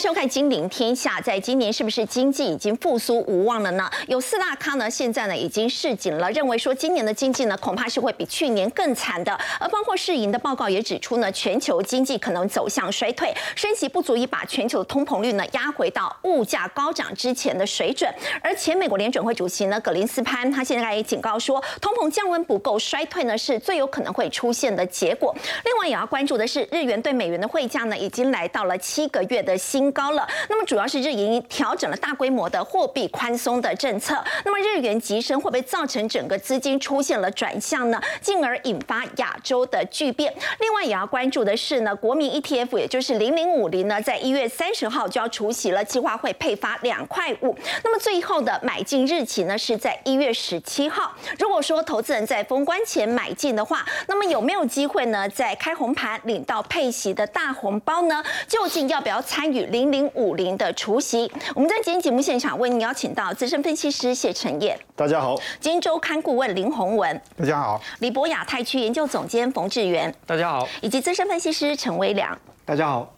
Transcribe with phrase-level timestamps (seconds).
[0.00, 1.18] 收看《金陵天下》。
[1.22, 3.88] 在今年，是不是经济已经复苏无望了呢？
[4.06, 9.38] 有四大咖呢，现在呢已经示警了，认为说今年的经济呢恐怕是会比去年更惨的。
[9.58, 18.10] 而包括世银的报告也指出呢，全球经济可能走向衰退，升息不足以把全球的通膨率呢压回到物价高涨之前的水准。
[18.40, 25.36] 而前美国联准会主席呢，格林斯潘他现在也警告说，通膨降温不够，衰退呢是最有可能会出现的结果。
[25.66, 30.26] 另外也要关注的是，日元对美元的汇价呢已经来到了七个月的新高了。
[30.48, 34.22] 那么主要是日银调整了大规模的货币宽松的政策。
[34.44, 38.00] 那么日元急升会不会造成整个资金出现了转向呢？
[38.20, 40.32] 进而引发亚洲的巨变。
[40.60, 47.56] 另外也要关注的是呢，国民 ETF 也就是零零五零呢，在一月三十号就要出席了计划会配发两块五。
[47.84, 51.12] 那么最后的买进日期呢是在一月十七号。
[51.38, 55.28] 如果说投资人在封关前买进的话，那么有没有机会呢？
[55.28, 58.22] 在开红盘领到配息的大红包呢？
[58.46, 61.30] 究竟要不要参与零零五零的除夕？
[61.54, 73.10] 我们在今天节目现场为您邀请到资深分析师谢晨燕，大家好；金周刊顾问林宏文，大家好；李博雅太区研究总监冯志源，大家好；以及资深分析师陈威良，大家好。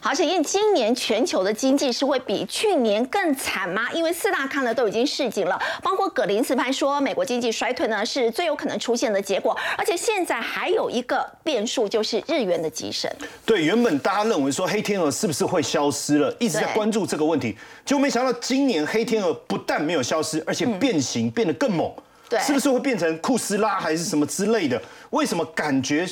[0.00, 3.88] 好，沈燕，今年全球的经济是会比去年更惨吗？
[3.92, 13.10] 因为四大咖呢都已经示警了，包括葛林斯潘说美国经济衰退呢是最有可能出现的结果，而且现在还有一个变数就是日元的急升。
[13.44, 21.90] 对，原本大家认为说黑天鹅是不是会消失了，一直在关注这个问题，结果没想到今年黑天鹅不但没有消失，而且变形变得更猛。
[22.28, 24.80] 对，是不是会变成库斯拉还是什么之类的？
[25.10, 26.06] 为什么感觉？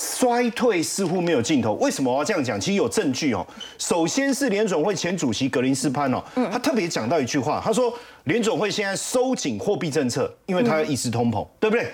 [0.00, 2.60] 衰退似乎没有尽头，为什么我要这样讲？
[2.60, 3.44] 其实有证据哦。
[3.78, 7.92] 首先是联总会前主席格林斯潘哦，他特别讲到一句话，他说
[8.24, 11.90] 联总会现在收紧货币政策，因为他要抑制通膨，对不对？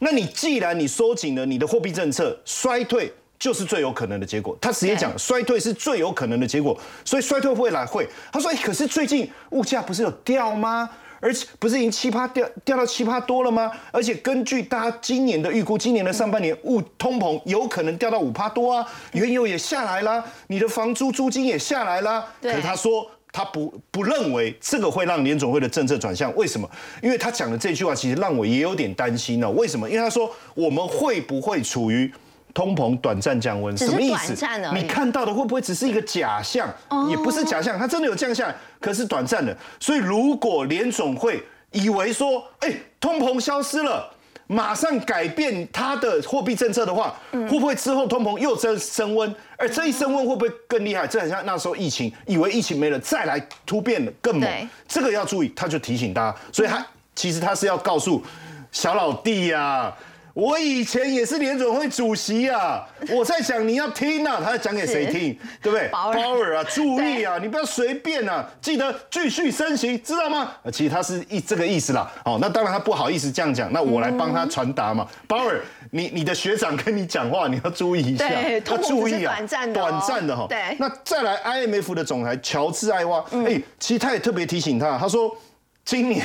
[0.00, 4.54] 那你既然你收紧了你的货币政策，衰退就是最有可能的结果。
[4.60, 8.06] 他直接讲衰退是最有可能的结果，所以衰退会来会。
[8.30, 10.90] 他说，可是最近物价不是有掉吗？
[11.20, 13.70] 而且不是已经七趴掉掉到七趴多了吗？
[13.90, 22.26] 而且根据大家今年的预估，今年的上半年物通膨有可能掉到五趴多啊，原油也下来啦，你的房租租金也下来啦。
[22.42, 26.68] 可是他说他不不认为这个会让联总会的政策转向，为什么？
[27.02, 29.50] 因为他讲的这句话其实让我也有点担心呢。
[29.50, 29.88] 为什么？
[29.88, 32.12] 因为他说我们会不会处于？
[32.56, 34.34] 通膨短暂降温，什么意思？
[34.72, 36.66] 你看到的会不会只是一个假象？
[37.10, 39.54] 也不是假象，它真的有降下来，可是短暂的。
[39.78, 44.10] 所以如果联总会以为说，哎，通膨消失了，
[44.46, 49.34] 马上改变它的货币政策的话，会不会之后通膨又增升温？
[49.58, 51.06] 而这一升温会不会更厉害？
[51.06, 54.68] 这很像那时候疫情，以为疫情没了，再来突变的更猛。
[54.88, 56.38] 这个要注意，他就提醒大家。
[56.50, 58.24] 所以他其实他是要告诉
[58.72, 59.94] 小老弟呀。
[60.36, 65.88] 我以前也是联准会主席啊， 我在想你要听啊，他在讲给谁听，对不对？
[65.88, 70.52] 鲍尔啊，注意啊，你不要随便啊，记得继续升息，知道吗？
[70.70, 72.12] 其实他是一这个意思啦。
[72.26, 75.08] 哦，那当然他不好意思这样讲，那我来帮他传达嘛。
[75.26, 80.46] 鲍尔，你你的学长跟你讲话，你要注意一下，要注意啊，短暂的，短暂的哈。
[80.50, 80.76] 对。
[80.78, 85.34] 那再来，IMF 的总裁乔治艾娃，哎，其实他也特别提醒他，他说
[85.82, 86.22] 今年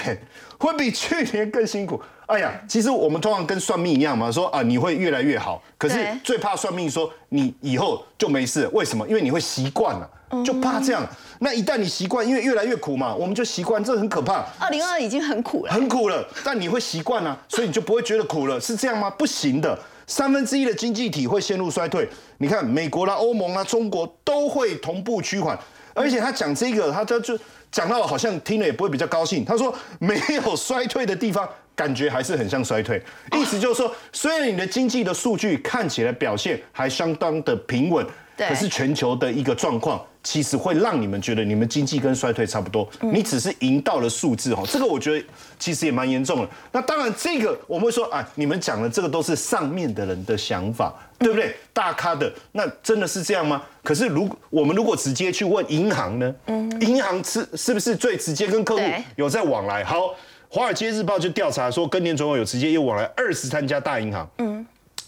[0.58, 2.02] 会比去年更辛苦。
[2.32, 9.06] 哎呀，其实我们通常跟算命一样嘛，说啊你会越来越好，可是最怕算命说你以后就没事，为什么？
[9.06, 10.10] 因为你会习惯了，
[10.42, 11.06] 就怕这样。
[11.40, 14.46] 那一旦你习惯，因为越来越苦嘛，我们就习惯，这很可怕。
[14.58, 19.10] 二零二已经很苦了，很苦了，但你会习惯啊，所以你就不会觉得苦了，是这样吗？
[19.10, 19.78] 不行的，
[20.08, 22.08] 三分之一的经济体会陷入衰退。
[22.38, 25.60] 你看美国啦、欧盟啦、中国都会同步趋缓，
[25.94, 27.38] 而且他讲这个，他他就
[27.74, 29.44] 讲到好像听了也不会比较高兴。
[29.44, 31.50] 他说没有衰退的地方。
[31.76, 33.02] 感觉还是很像衰退，
[33.36, 38.06] 意思就是说，虽然你的经济的数据看起来表现还相当的平稳，
[38.38, 45.26] 可是全球的一个状况其实会让你们觉得你们经济跟衰退差不多，你只是赢到了数字哈，这个我觉得
[45.58, 46.50] 其实也蛮严重的。
[46.72, 51.56] 那当然，这个我们会说啊，你们讲的这个都是上面的人的想法，对不对？
[51.74, 53.64] 大咖的那真的是这样吗？
[53.82, 56.36] 可是如我们如果直接去问银行呢？
[56.46, 58.84] 嗯，银行是是不是最直接跟客户
[59.16, 59.84] 有在往来？
[59.84, 60.14] 好。
[60.54, 64.66] 华尔街日报就调查说，跟年总有有直接业务往来二十三家大银行，嗯，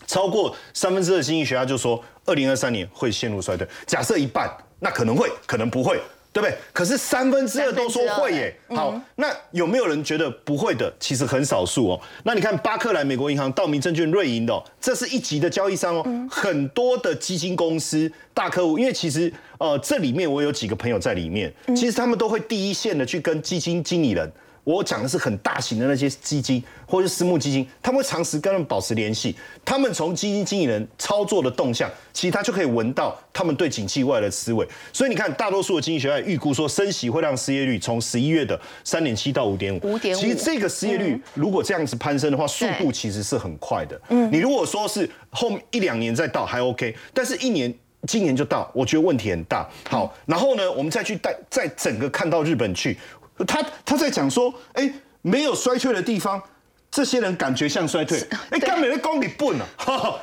[0.08, 3.68] 超过三分之二的经济学家就说，二零二三年会陷入衰退。
[3.86, 4.50] 假设一半，
[4.80, 6.00] 那可能会，可能不会，
[6.32, 6.58] 对不对？
[6.72, 8.56] 可是三分之二都说会耶。
[8.70, 10.90] 好，那有没有人觉得不会的？
[10.98, 12.02] 其实很少数哦。
[12.24, 16.28] 那你看巴克莱美国银行、道明证券、瑞银的，这是一级的交易商哦。
[16.32, 24.32] 很多的基金公司大客户，因为其实呃这里面我有几个朋友在里面，其实他们都会第一线的去跟基金经理人。
[24.64, 34.68] 我讲的是很大型的那些基金或者是私募基金，他们会长时跟他们保持联系，他们从基金经理人操作的动向，其实他就可以闻到他们对景气未来的思维。
[34.92, 39.80] 所以你看，大多数的经济学家预估说，升息会让失业率从十一月的三点七到五点五。
[39.94, 40.20] 五点五。
[40.20, 44.00] 其实这个失业率如果这样子攀升的话，速度其实是很快的。
[44.10, 44.32] 嗯。
[44.32, 47.74] 你如果说是后一两年再到还 OK，但是一年。
[48.06, 49.66] 今年就到，我觉得问题很大。
[49.90, 52.98] 好，然后呢，我们再去带，再整个看到日本去，
[53.48, 54.92] 他他在讲说，哎，
[55.22, 56.42] 没有衰退的地方，
[56.92, 58.20] 这些人感觉像衰退。
[58.50, 59.66] 哎，根本的公里笨啊！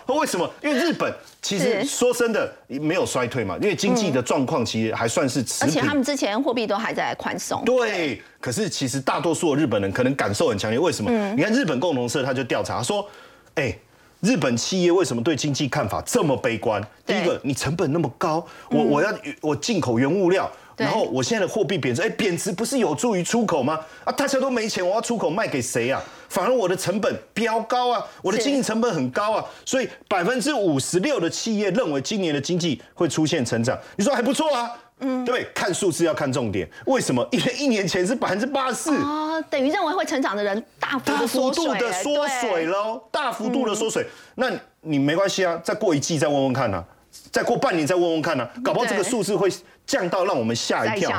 [0.06, 0.48] 为什么？
[0.62, 1.12] 因为日本
[1.42, 5.68] 其实说真的没有衰退嘛，因为经济的状况其实还算是持平。
[5.68, 7.64] 而且他们之前货币都还在宽松。
[7.64, 10.78] 对，可是其实大多数的日本人可能感受很强烈。
[10.78, 11.10] 为什么？
[11.34, 13.08] 你看日本共同社他就调查说，
[13.54, 13.76] 哎。
[14.22, 16.78] 日本企业为什么对经济看法这么悲观？
[17.06, 19.10] 第一个，你成本那么高，我我要
[19.40, 23.78] 我进口原物料，然后我现在的货币贬值，哎，贬值不是有助于出口吗？
[24.04, 26.02] 啊，大家都没钱，我要出口卖给谁啊？
[26.28, 34.70] 反而我的成本飙高啊，我的经营成本很高啊，所以百分之五十六的企业认为今年的经济会出现成长，你说还不错啊？
[35.02, 36.68] 嗯，对，看数字要看重点。
[36.84, 37.26] 为什么？
[37.32, 44.06] 因为一年前是百分之八十四啊，等于认为会成长的人大幅度的缩水喽，大幅度的缩水。
[44.34, 44.50] 那
[44.82, 46.84] 你没关系啊，再过一季再问问看呐，
[47.30, 49.48] 再过半年再问问看呐，搞不好这个数字会
[49.86, 51.10] 降到让我们吓一跳。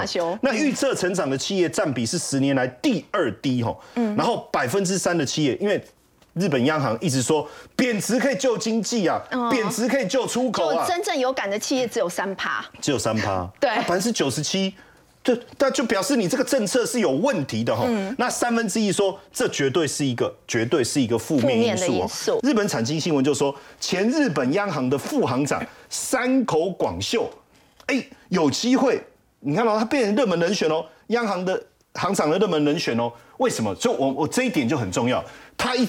[0.42, 5.84] 那预测成长的企业占比是十年来第二低哈，嗯，然后百分之三的企业，因为。
[6.34, 7.46] 日本央行一直说
[7.76, 9.22] 贬值可以救经济啊，
[9.52, 10.88] 贬值可以救出口啊。
[10.88, 13.46] 真正有感的企业只有三趴，只有三趴。
[13.60, 14.74] 对，百分之九十七，
[15.22, 17.86] 就那就表示你这个政策是有问题的哈。
[18.18, 22.40] 那三分之一说这绝对是一个，绝对是一个负面因素。
[22.44, 25.62] 日本产经新闻就说，前日本央行的副行长
[25.92, 27.30] 山口广秀，
[27.86, 29.00] 哎，有机会，
[29.42, 31.62] 你看到他变成热门人选哦，央行的
[31.94, 33.12] 行长的热门人选哦。
[33.38, 33.76] 为什么？
[33.76, 35.24] 就我我这一点就很重要，
[35.56, 35.88] 他一。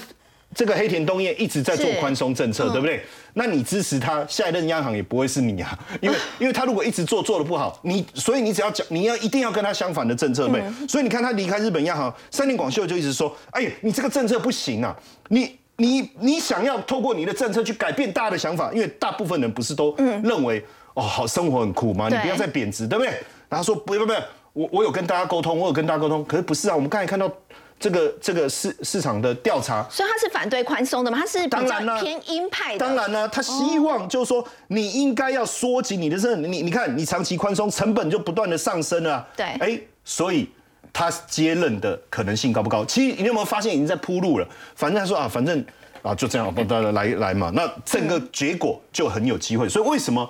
[0.55, 3.03] 这个黑田东彦一直在做宽松政策，对不对？
[3.33, 10.61] 那你支持他，下一任央行也不会是你啊，因为因为他如果一直做做的不好，你所以你只要讲，你要一定要跟他相反的政策对？
[10.87, 14.95] 所以你看他离开日本央行，三菱广秀就一直说，哎，你这个政策不行啊，
[15.29, 22.09] 你你你想要透过你的政策去改变大家的想法，因为大部分人不是都认为哦，好生活很苦嘛？
[22.09, 23.13] 你不要再贬值，对不对？
[23.49, 24.13] 然后说不不不，
[24.53, 27.31] 我我有跟大家沟通，我有跟大家沟通，可是不是啊，我们刚才看到。
[27.79, 31.19] 这个这个市市场的调查，所以他是反对宽松的嘛？
[31.19, 32.79] 他是比较偏鹰派的。
[32.79, 39.27] 当然呢，他希望就是说，你应该要缩紧你的政，你你看，你长期宽松，成本就不断的上升了。
[39.35, 40.49] 对，哎，所以
[40.93, 42.85] 他接任的可能性高不高？
[42.85, 44.47] 其实你有没有发现已经在铺路了？
[44.75, 45.65] 反正他说啊，反正
[46.01, 46.53] 啊就这样，
[46.93, 49.67] 来来嘛，那整个结果就很有机会。
[49.67, 50.29] 所以为什么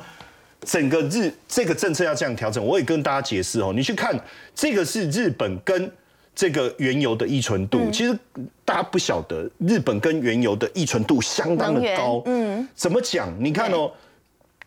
[0.65, 2.65] 整个日这个政策要这样调整？
[2.65, 4.19] 我也跟大家解释哦，你去看
[4.55, 5.91] 这个是日本跟。
[6.35, 8.19] 这个原油的依存度，其实
[8.65, 12.23] 大家不晓得，日本跟原油的依存度相当的高。
[12.25, 13.31] 嗯，怎么讲？
[13.39, 13.91] 你看哦，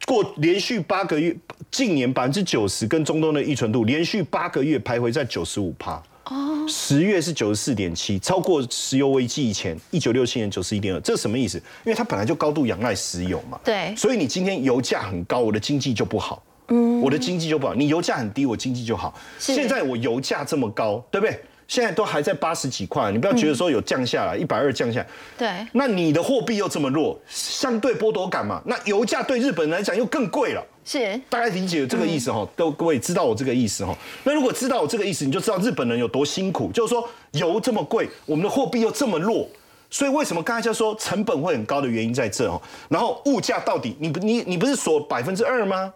[0.06, 1.36] 过连续八个月，
[1.70, 6.02] 近年百分之九十跟中东的依存度，连续八个月徘徊在九十五趴。
[6.26, 11.00] 哦，十月是九十四点七，超过石油危机以前一九六七年九十一点二。
[11.00, 11.58] 这什么意思？
[11.84, 13.58] 因为它本来就高度仰赖石油嘛。
[13.62, 13.94] 对。
[13.96, 16.42] 所以你今天油价很高，我的经济就不好。
[16.68, 17.00] 嗯。
[17.00, 17.74] 我的经济就不好。
[17.74, 19.14] 你油价很低，我经济就好。
[19.38, 21.40] 现在我油价这么高，对不对？
[21.68, 25.06] 现在都还在八十几块，你不要觉得说有降下来，一百二降下来。
[25.36, 25.66] 对。
[25.72, 28.62] 那你的货币又这么弱，相对剥夺感嘛？
[28.66, 30.64] 那油价对日本人来讲又更贵了。
[30.84, 31.20] 是。
[31.28, 33.96] 大概理解这个意思哈，都各位知道我这个意思哈。
[34.22, 36.70] 那如果知道我这个意思，你就知道日本人有多辛苦。
[36.72, 39.48] 就是说油这么贵，我们的货币又这么弱，
[39.90, 42.62] 所以为什么刚才就说成本会很高的原因在这哦。
[42.88, 45.92] 然后物价到底，你不你你不是说百分之二吗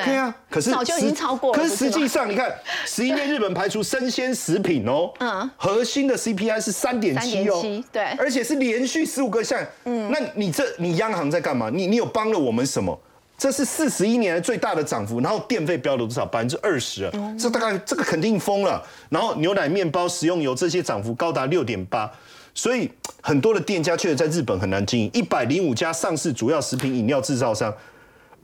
[0.00, 1.62] ？OK 啊，可是早就已经超过了。
[1.62, 2.54] 可是实际上，你看
[2.86, 9.58] 十一月日本排除生鲜食品哦，嗯，核心的 CPI 是三点七哦，对，而且是连续十五个项。
[9.84, 11.70] 嗯，那你这你央行在干嘛？
[11.72, 12.98] 你你有帮了我们什么？
[13.36, 16.24] 这是四十一年来最大的涨幅，然后电费飙了多少？
[16.24, 18.80] 百分之二十啊，这大概这个肯定疯了。
[19.08, 22.08] 然后牛奶、面包、食用油这些涨幅高达六点八，
[22.54, 22.88] 所以
[23.20, 25.10] 很多的店家确实在日本很难经营。
[25.12, 27.74] 一百零五家上市主要食品饮料制造商。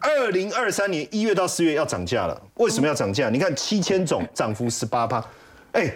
[0.03, 3.29] 二零二三年一月到四月要涨价了，为什么要涨价？
[3.29, 5.25] 你看七千种涨幅十八趴，
[5.73, 5.93] 哎，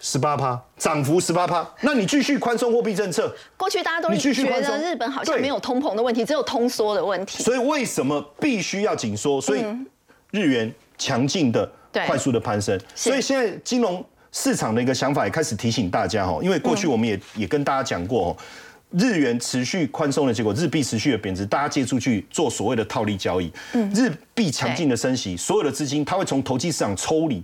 [0.00, 3.34] 十八趴涨幅十八趴，那你继续宽松货币政策？
[3.56, 7.42] 过去大家都觉得日本好像没有通膨的问题，只有通缩的问题。
[7.42, 9.40] 所以为什么必须要紧缩？
[9.40, 9.64] 所以
[10.30, 11.70] 日元强劲的、
[12.06, 12.80] 快速的攀升。
[12.94, 18.36] 所以现在金融市场的一个想法也开始提醒大家哦，因为过去我们也也跟大家讲过哦。
[18.96, 23.52] 日元持续宽松的结果，日币持续的贬值，大家借出去做所谓的套利交易。
[23.92, 27.42] 日币强劲的升息，所有的资金它会从投机市场抽离，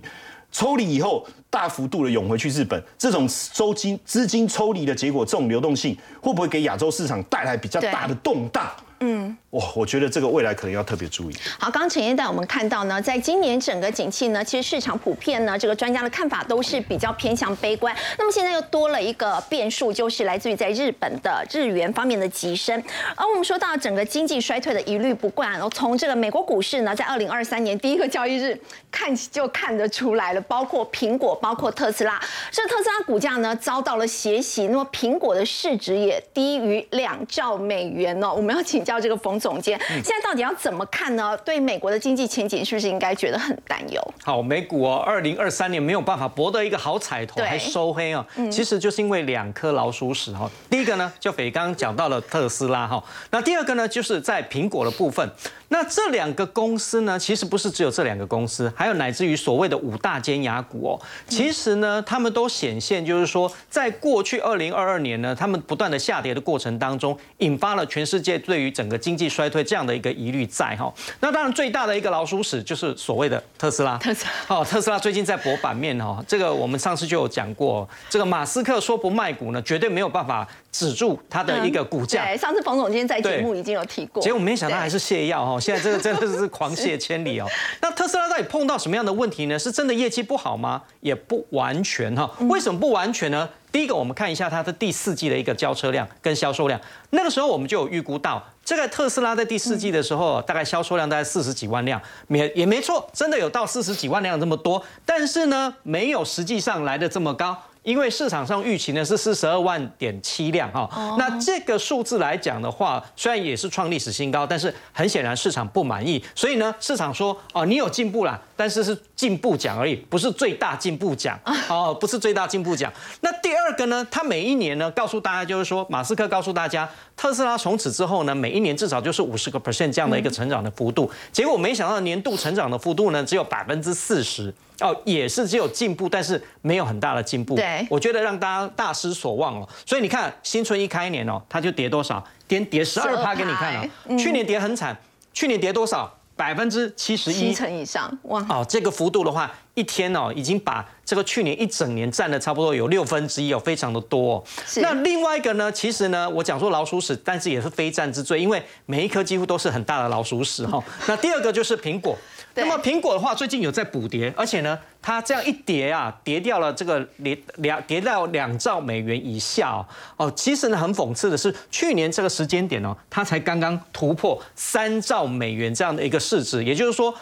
[0.51, 8.71] 抽离以后大幅度的涌回去日本，这种收金资金抽离的结果，这种流动性会不会给亚洲市场带来比较大的动荡？
[9.03, 11.35] 嗯，哇，我觉得这个未来可能要特别注意。
[11.57, 17.95] 好，刚刚陈燕带我们看到呢，在今年整个景气呢，其实市场普遍呢，这个专家的看法都是比较偏向悲观。
[18.19, 22.79] 那么现在又多了一个变数，就是来自于在日本的日元方面的急升。
[23.15, 28.55] 而我们说到整个经济衰退的疑虑不断，然后从这个美国股市呢，在二零二三年第一个交易日
[28.91, 38.31] 看就看得出来了，包括苹果，包括特斯拉，这特斯拉股价呢遭到了斜袭，那么苹果的市值也低于两兆美元哦。
[38.31, 38.90] 我们要请教。
[38.91, 41.37] 到这个冯总监，现在到底要怎么看呢？
[41.45, 44.13] 对美国的经济前景，是不是应该觉得很担忧？
[44.21, 48.25] 好，美股哦，二零二三年没有办法博得一个好彩头，还收黑哦。
[48.51, 50.51] 其实就是因为两颗老鼠屎哈。
[50.69, 53.01] 第一个呢，就斐刚刚讲到了特斯拉哈。
[53.29, 55.31] 那第二个呢，就是在苹果的部分。
[55.69, 60.99] 那这两个公司呢，其实不是只有这两个公司，还有乃至于所谓的五大尖牙股哦。
[61.29, 70.93] 其实呢，他们都显现就是说，在过去二零二二年呢，他们不断的下跌的过程当中，引发了全世界对于整个经济衰退这样的一个疑虑在哈。
[71.19, 73.97] 那当然最大的一个老鼠屎就是所谓的特斯拉。
[73.97, 82.25] 特斯拉哦，特斯拉最近在博版面哈，这个我们上次就有讲过，这个马斯克说不卖股呢，绝对没有办法止住它的一个股价。
[82.25, 84.21] 对，上次冯总监在节目已经有提过。
[84.21, 85.59] 结果没想到还是泻药哈。
[85.59, 87.47] 现在这个真的是狂泻千里哦。
[87.81, 89.57] 那特斯拉到底碰到什么样的问题呢？
[89.57, 90.81] 是真的业绩不好吗？
[91.01, 92.29] 也不完全哈。
[92.49, 93.47] 为什么不完全呢？
[93.71, 96.79] 第一个，我们看一下它的第四季的一个交车量跟销售量。
[97.11, 104.83] 那个时候我们就有预估到，这个特斯拉在第四季的时候，大概销售量大概四十几万辆，没也没错，真的有到四十几万辆这么多。
[105.05, 107.57] 但是呢，没有实际上来的这么高。
[107.83, 122.91] 因为市场上预期呢是四十二万点七辆哈，那这个数字来讲的话，虽然也是创历史新高，但是很显然市场不满意，所以呢，市场说哦，你有进步啦，但是是进步奖而已，不是最大进步奖 哦，不是最大进步奖。
[123.21, 134.53] 那第二个呢，他每一年呢告诉大家就是说，马斯克告诉大家，特斯拉从此之后呢，每一年至少就是五十个 percent 这样的一个成长的幅度，结果没想到年度成长的幅度呢只有百分之四十。
[134.81, 137.53] 哦，也是只有进步，但是没有很大的进步。
[137.53, 139.69] 对，我觉得让大家大失所望哦。
[139.85, 142.23] 所以你看，新春一开年哦，它就跌多少？
[142.47, 144.17] 跌跌十二趴给你看哦。
[144.17, 144.97] 去年跌很惨，
[145.33, 146.11] 去年跌多少？
[146.33, 148.17] 百分之七十一，七成以上。
[148.23, 148.43] 哇！
[148.49, 154.43] 哦，这个幅度的话，一天哦，已经把这个去年一整年占了差不多有六分之一哦，非常的多。
[154.77, 160.83] 那另外一个呢，其实呢，我讲说老鼠屎，但是也是非战之罪，因为每一颗几乎都是很大的老鼠屎哈。
[161.05, 162.17] 那第二个就是苹果。
[162.55, 169.85] 那么苹果的话，最近有在补跌，而且呢，它这样一跌啊，跌掉了这个两两跌到两兆美元以下哦。
[170.17, 177.13] 哦，其实呢，很讽刺的是，去年这个时间点哦，它才刚刚突破三兆美元这样的一个市值，也就是说。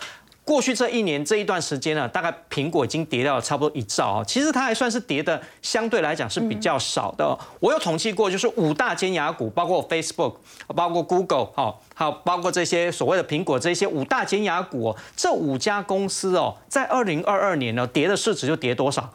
[0.50, 4.24] 过去这一年这一段时间呢，大概苹果已经跌掉了差不多一兆啊。
[4.24, 7.38] 其实它还算是跌的相对来讲是比较少的。
[7.60, 10.38] 我有统计过，就是五大尖牙股，包括 Facebook、
[10.76, 19.08] 包括 Google，好，好，包括这些所谓的苹果这些五大尖牙股，这五家公司哦，在二零二二年呢，跌的市值就跌多少？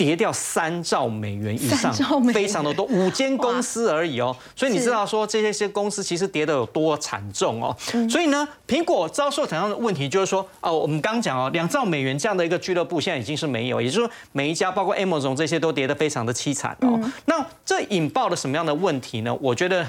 [0.00, 1.92] 跌掉三兆美元以上，
[2.32, 4.34] 非常的多，五间公司而已哦。
[4.56, 7.76] 所以你知道说这些些公司其实跌的有多惨重哦。
[8.08, 10.08] 所以呢，苹果遭受怎样的问题？
[10.08, 16.98] 就是说，哦，我们刚讲哦，两兆美元这样的一个俱乐部现在已经是没有，也就是说每一家包括 Amazon 这些都跌得非常的凄惨哦。
[17.26, 19.36] 那这引爆了什么样的问题呢？
[19.42, 19.86] 我觉得。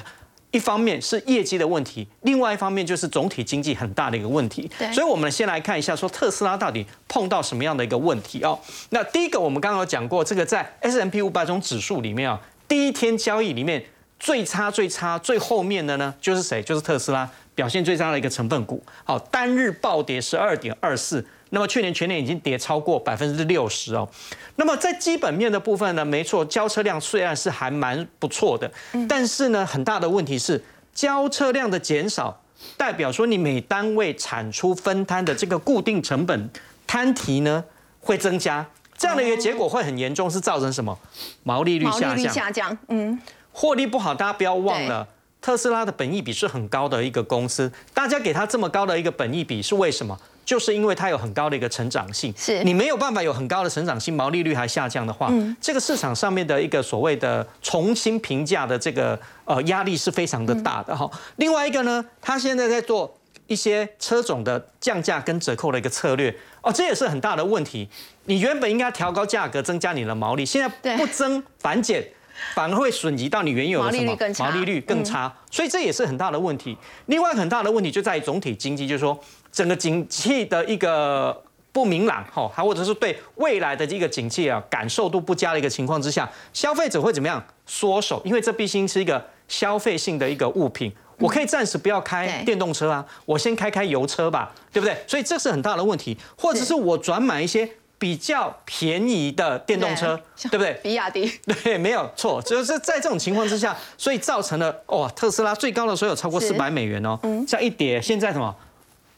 [0.52, 4.70] 一方面是业绩的问题，另外一方面就是总体经济很大的一个问题。
[4.94, 8.60] 所以我们先来看一下，说特斯拉到底碰到什么样的一个问题哦。
[8.90, 13.86] 那第一个，我们刚刚有讲过，这个在 S M P 五百种指数里面啊，第一天交易里面
[14.20, 16.62] 最差、最差、最后面的呢，就是谁？
[16.62, 18.84] 就是特斯拉表现最差的一个成分股。
[19.06, 21.26] 好，单日暴跌十二点二四。
[21.52, 24.08] 那么去年全年已经跌超过百分之六十哦。
[24.56, 28.72] 那么在基本面的部分呢，没错，交车量虽然是还蛮不错的，
[29.08, 32.42] 但是呢，很大的问题是交车量的减少，
[32.78, 36.50] 代表说你每单位产出分摊的这个固定成本
[36.88, 37.64] 摊提呢
[38.00, 38.66] 会增加，
[38.98, 40.98] 这样的一个结果会很严重，是造成什么？
[41.44, 42.10] 毛利率下降。
[42.10, 43.20] 毛利率下降，嗯，
[43.52, 45.06] 获利不好，大家不要忘了，
[45.42, 50.18] 特斯拉的本益比是很高的一个公司，大家给它这么高的一个本益比是为什么？
[50.52, 55.32] 就是因为它有很高的一个成长性，是你没有办法有很高的成长性，毛利率还下降的话，
[55.62, 61.10] 这个市场上面的一个所谓的重新评价的这个呃压力是非常的大的哈。
[61.38, 63.18] 另外一个呢，它现在在做
[63.48, 67.88] 一些车种的降价跟折扣的一个策略哦，这也是很大的问题。
[68.26, 72.06] 你原本应该调高价格增加你的毛利，现在不增反减，
[72.54, 76.78] 反而会损及到你原有的什么毛利率更差，所以这也是很大的问题。
[77.06, 79.18] 另外很大的问题就在于总体经济，就是说。
[79.52, 88.22] 整个景气的一个不明朗，哈，还或者是对未来的一个景气啊感受度不佳的一个情况之下，消费者会怎么样缩手？
[88.26, 94.98] 因为这毕竟是一个消费性的一个物品，我可以暂时不要开电动车啊，我先开开油车吧，对不对？
[95.08, 100.74] 所以这是很大的问题，或者是我转买一些比较便宜的电动车，对不对？
[100.84, 101.32] 比亚迪，
[101.64, 107.18] 对，没有错，就是在这种情况之下，所以造成了哇，特斯拉最高的时候有超过四百美元哦，
[107.48, 108.54] 像一叠，现在什么？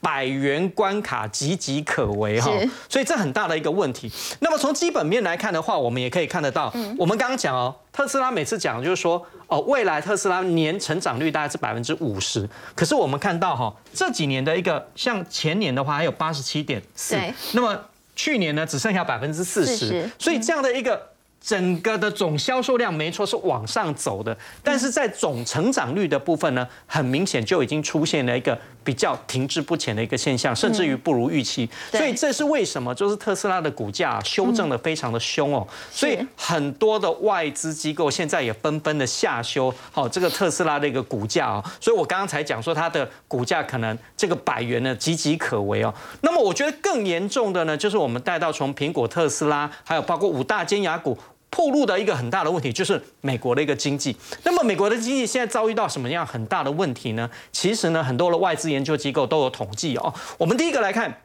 [0.03, 2.51] 百元关卡岌岌可危哈，
[2.89, 4.11] 所以这很大的一个问题。
[4.41, 17.17] 那么从基本面来看的话，我们也可以看得到，我们刚刚讲哦，特斯拉每次讲就是说哦，未来特斯拉年成长率大概是百分之五十，可是我们看到哈，这几年的一个像前年的话还有八十七点四，
[17.53, 17.79] 那么
[18.13, 21.12] 去年呢只剩下百分之四十，所以这样的一个。
[21.43, 31.69] 整个的总销售量没错是往上走的，但是在总成长率的部分呢，很明显就已经出现了一个比较停滞不前的一个现象，甚至于不如预期。
[31.91, 32.95] 所以这是为什么？
[32.95, 35.67] 就是特斯拉的股价修正的非常的凶哦。
[35.91, 41.61] 所以很多的外资机构现在也纷纷的下修好这个特斯拉的一个股价哦。
[41.81, 45.93] 所以我刚刚才讲说它的股价可能这个百元呢岌岌可危哦。
[46.21, 51.17] 那么我觉得更严重的呢，就是我们带到从苹果、特斯拉，还有包括五大尖牙股。
[51.55, 54.17] 暴露的一个很大的问题就是美国的一个经济。
[54.43, 57.29] 那么美国的经济现在遭遇到什么样很大的问题呢？
[57.51, 60.11] 其实呢，很多的外资研究机构都有统计哦。
[60.39, 61.21] 我们第一个来看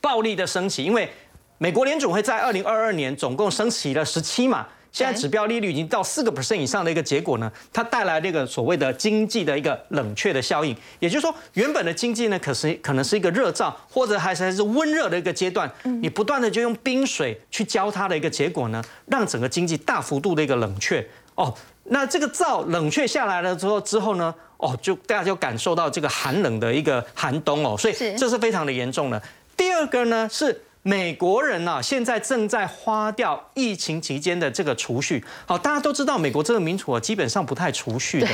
[0.00, 1.10] 暴力的升级，因为
[1.58, 4.66] 美国联储会在二零二二年总共升息了十七嘛。
[4.94, 15.68] 现在指标利率已经到四个 percent 以上的一个结果呢，它带来那个所谓的经济的一个冷却的效应，也就是说，原本的经济呢，可是可能是一个热燥或者还是还是温热的一个阶段，
[16.00, 21.52] 你不断的就用冰水去浇它的一个结果呢，让整个经济大幅度的一个冷却哦，
[21.86, 29.20] 那这个燥冷却下来了之后之后呢，哦，就大家就感受到这个寒冷的一个寒冬哦，所以这是非常的严重的。
[29.56, 30.62] 第二个呢是。
[30.86, 35.24] 美国人呢，现在正在花掉疫情期间的这个储蓄。
[35.46, 38.28] 好，大家都知道，美国这个民主啊，基本上不太储蓄的。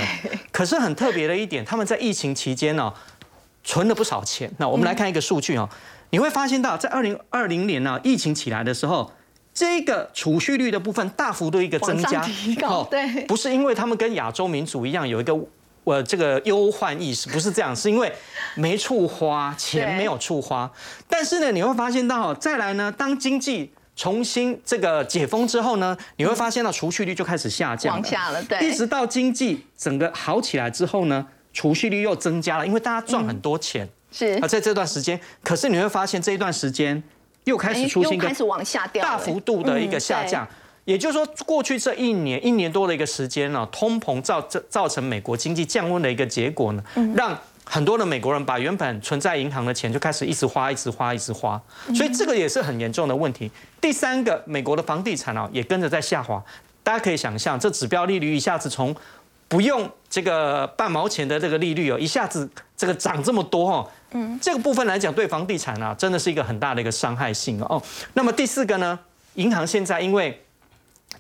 [0.51, 2.93] 可是很特别的一点，他们在疫情期间呢，
[3.63, 4.51] 存了不少钱。
[4.59, 5.69] 那我们来看一个数据哦，
[6.11, 9.13] 你会发现到，在二零二零年呢，疫情起来的时候，
[9.55, 12.29] 这个储蓄率的部分大幅度一个增加。
[12.91, 15.39] 对，不是因为他们跟亚洲民主一样有一个。
[15.85, 18.13] 我这个忧患意识不是这样，是因为
[18.55, 20.71] 没处花钱，没有处花。
[21.09, 28.69] 但是呢，你会发现到再来呢，当经济重新这个解封之后呢，你会发现到储蓄率就开始下降，往下了，对。
[28.69, 37.03] 一直到经济整个好起来之后呢，储蓄率又增加了，因为大家赚很多钱，是啊，在这段时间，可是你会发现这一段时间
[37.45, 40.47] 又开始出现一个开始往下掉，大幅度的一个下降。
[40.91, 46.83] 也就是说，过去这一年一年多的一个时间呢，通膨造造造成美国经济降温的一个结果呢，
[47.15, 51.63] 让很多的美国人把原本存在银行的钱就开始一直花，一直花，一直花，
[51.95, 53.49] 所以这个也是很严重的问题。
[53.81, 56.43] 第三个，美国的房地产啊也跟着在下滑，
[56.83, 58.93] 大家可以想象，这指标利率一下子从
[59.47, 67.81] 不用这个半毛钱的这个利率哦，一下子这个涨这么多哦，嗯，这个部分来讲对房地产啊真的是一个很大的一个伤害性哦。
[68.15, 68.99] 那么第四个呢，
[69.35, 70.43] 银行现在因为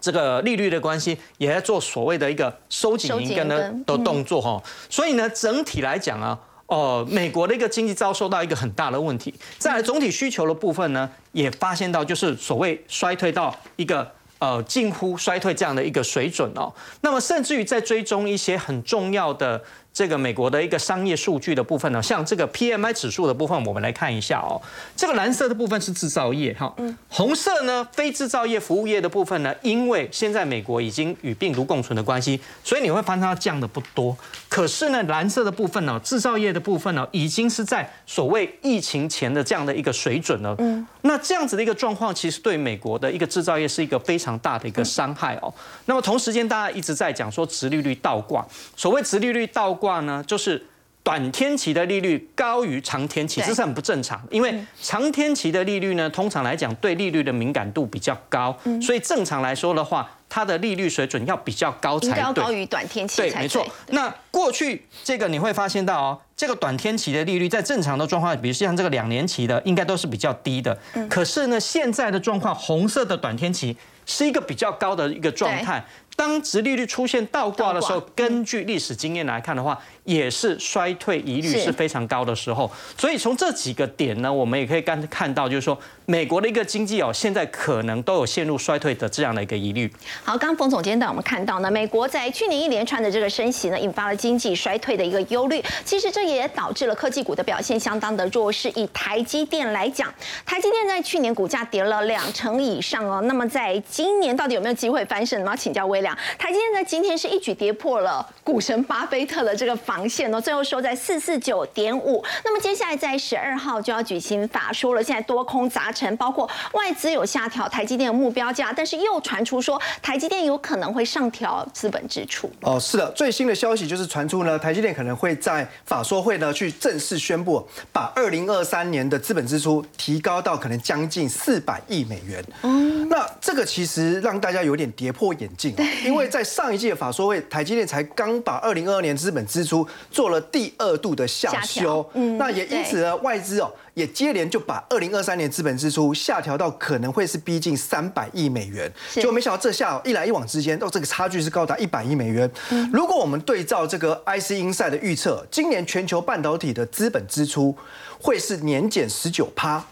[0.00, 9.34] 这个利率的关系，也在做所谓的一个收紧银根的的动作哈，所以呢，整体来讲啊，哦，美国的一个经济遭受到一个很大的问题。
[9.58, 16.72] 在总体需求的部分呢，也发现到就是所谓衰退到一个呃近乎衰退这样的一个水准哦。
[17.02, 19.62] 那么甚至于在追踪一些很重要的。
[19.92, 24.60] 这个美国的一个商业数据的部分呢，像这个 PMI 指数的部分，我们来看一下哦。
[24.96, 26.72] 这个蓝色的部分是制造业哈，
[27.08, 34.16] 红色呢非制造业服务业的部分呢，因为现在美国已经与病毒共存的关系，所以你会发现它降的不多。
[34.48, 40.54] 可是呢，蓝色的部分呢，制造业的部分呢，已经是在所谓疫情前的这样的一个水准了。
[40.58, 45.52] 嗯，那这样子的一个状况，其实对美国的一个制造业是一个非常大的一个伤害哦。
[45.86, 49.76] 那么同时间，大家一直在讲说，直利率倒挂，所谓直利率倒。
[49.80, 50.62] 挂呢，就是
[51.02, 54.22] 短天期的利率高于长天期，这是很不正常。
[54.30, 62.44] 因为长天期的利率呢，通常来讲对利率的敏感度比较高，所以正常来说的话，它的利率水准要比较高才对。
[62.44, 63.66] 高于短天期对，没错。
[63.88, 70.78] 那过去这个你会发现到哦，这个短天期的利率在正常的状况，比如像这个两年期的，应该都是比较低的。
[71.08, 75.82] 可是呢，现在的状况，红色的短天期是一个比较高的一个状态。
[76.16, 82.68] 当殖利率出现倒挂的时候，根据历史经验来看的话，也是衰退疑虑是非常高的时候。
[82.98, 89.88] 所以从这几个点呢，我们也可以刚看到，就是说美国的一个经济哦，现在可能都有陷入衰退的这样的一个疑虑。
[90.24, 95.62] 好，刚刚冯总监带我们看到呢，美国在去年一连串的这个升息呢，引发了经济衰退的一个忧虑。
[95.84, 98.68] 其实这也导致了科技股的表现相当的弱势。
[98.74, 100.12] 以台积电来讲，
[100.44, 103.20] 台积电在去年股价跌了两成以上哦。
[103.22, 105.38] 那么在今年到底有没有机会翻身？
[105.40, 106.16] 我们要请教微良。
[106.38, 112.24] 台积电在今天是一举跌破了股神巴菲特的这个防线呢，最后收在四四九点五。
[112.44, 122.50] 那么接下来在十二号就要举行法说了，现在多空杂陈，包括外资有下调台积电的目标价，但是又传出说台积电有可能会上调资本支出。
[122.62, 132.44] 哦，是的，最新的消息就是传出呢，台积电可能会在法说会呢去正式宣布，把二零二三年的资本支出提高到可能将近四百亿美元。
[132.62, 139.79] 嗯，那这个其实让大家有点跌破眼镜，因为在上一届的法说会，台积电才刚把二零二二年资本支出
[140.10, 142.08] 做了第二度的下修。
[142.14, 143.72] 嗯，那也因此呢，外资哦。
[143.94, 152.50] 也接连就把二零二三年资本支出下调到可能会是逼近三百亿美元，结果没想到这下一来一往之间，哦，这个差距是高达一百亿美元。
[152.92, 157.76] 如果我们对照这个 IC Insight 的预测，今年全球半导体的资本支出
[158.22, 159.84] 会是年减十九趴，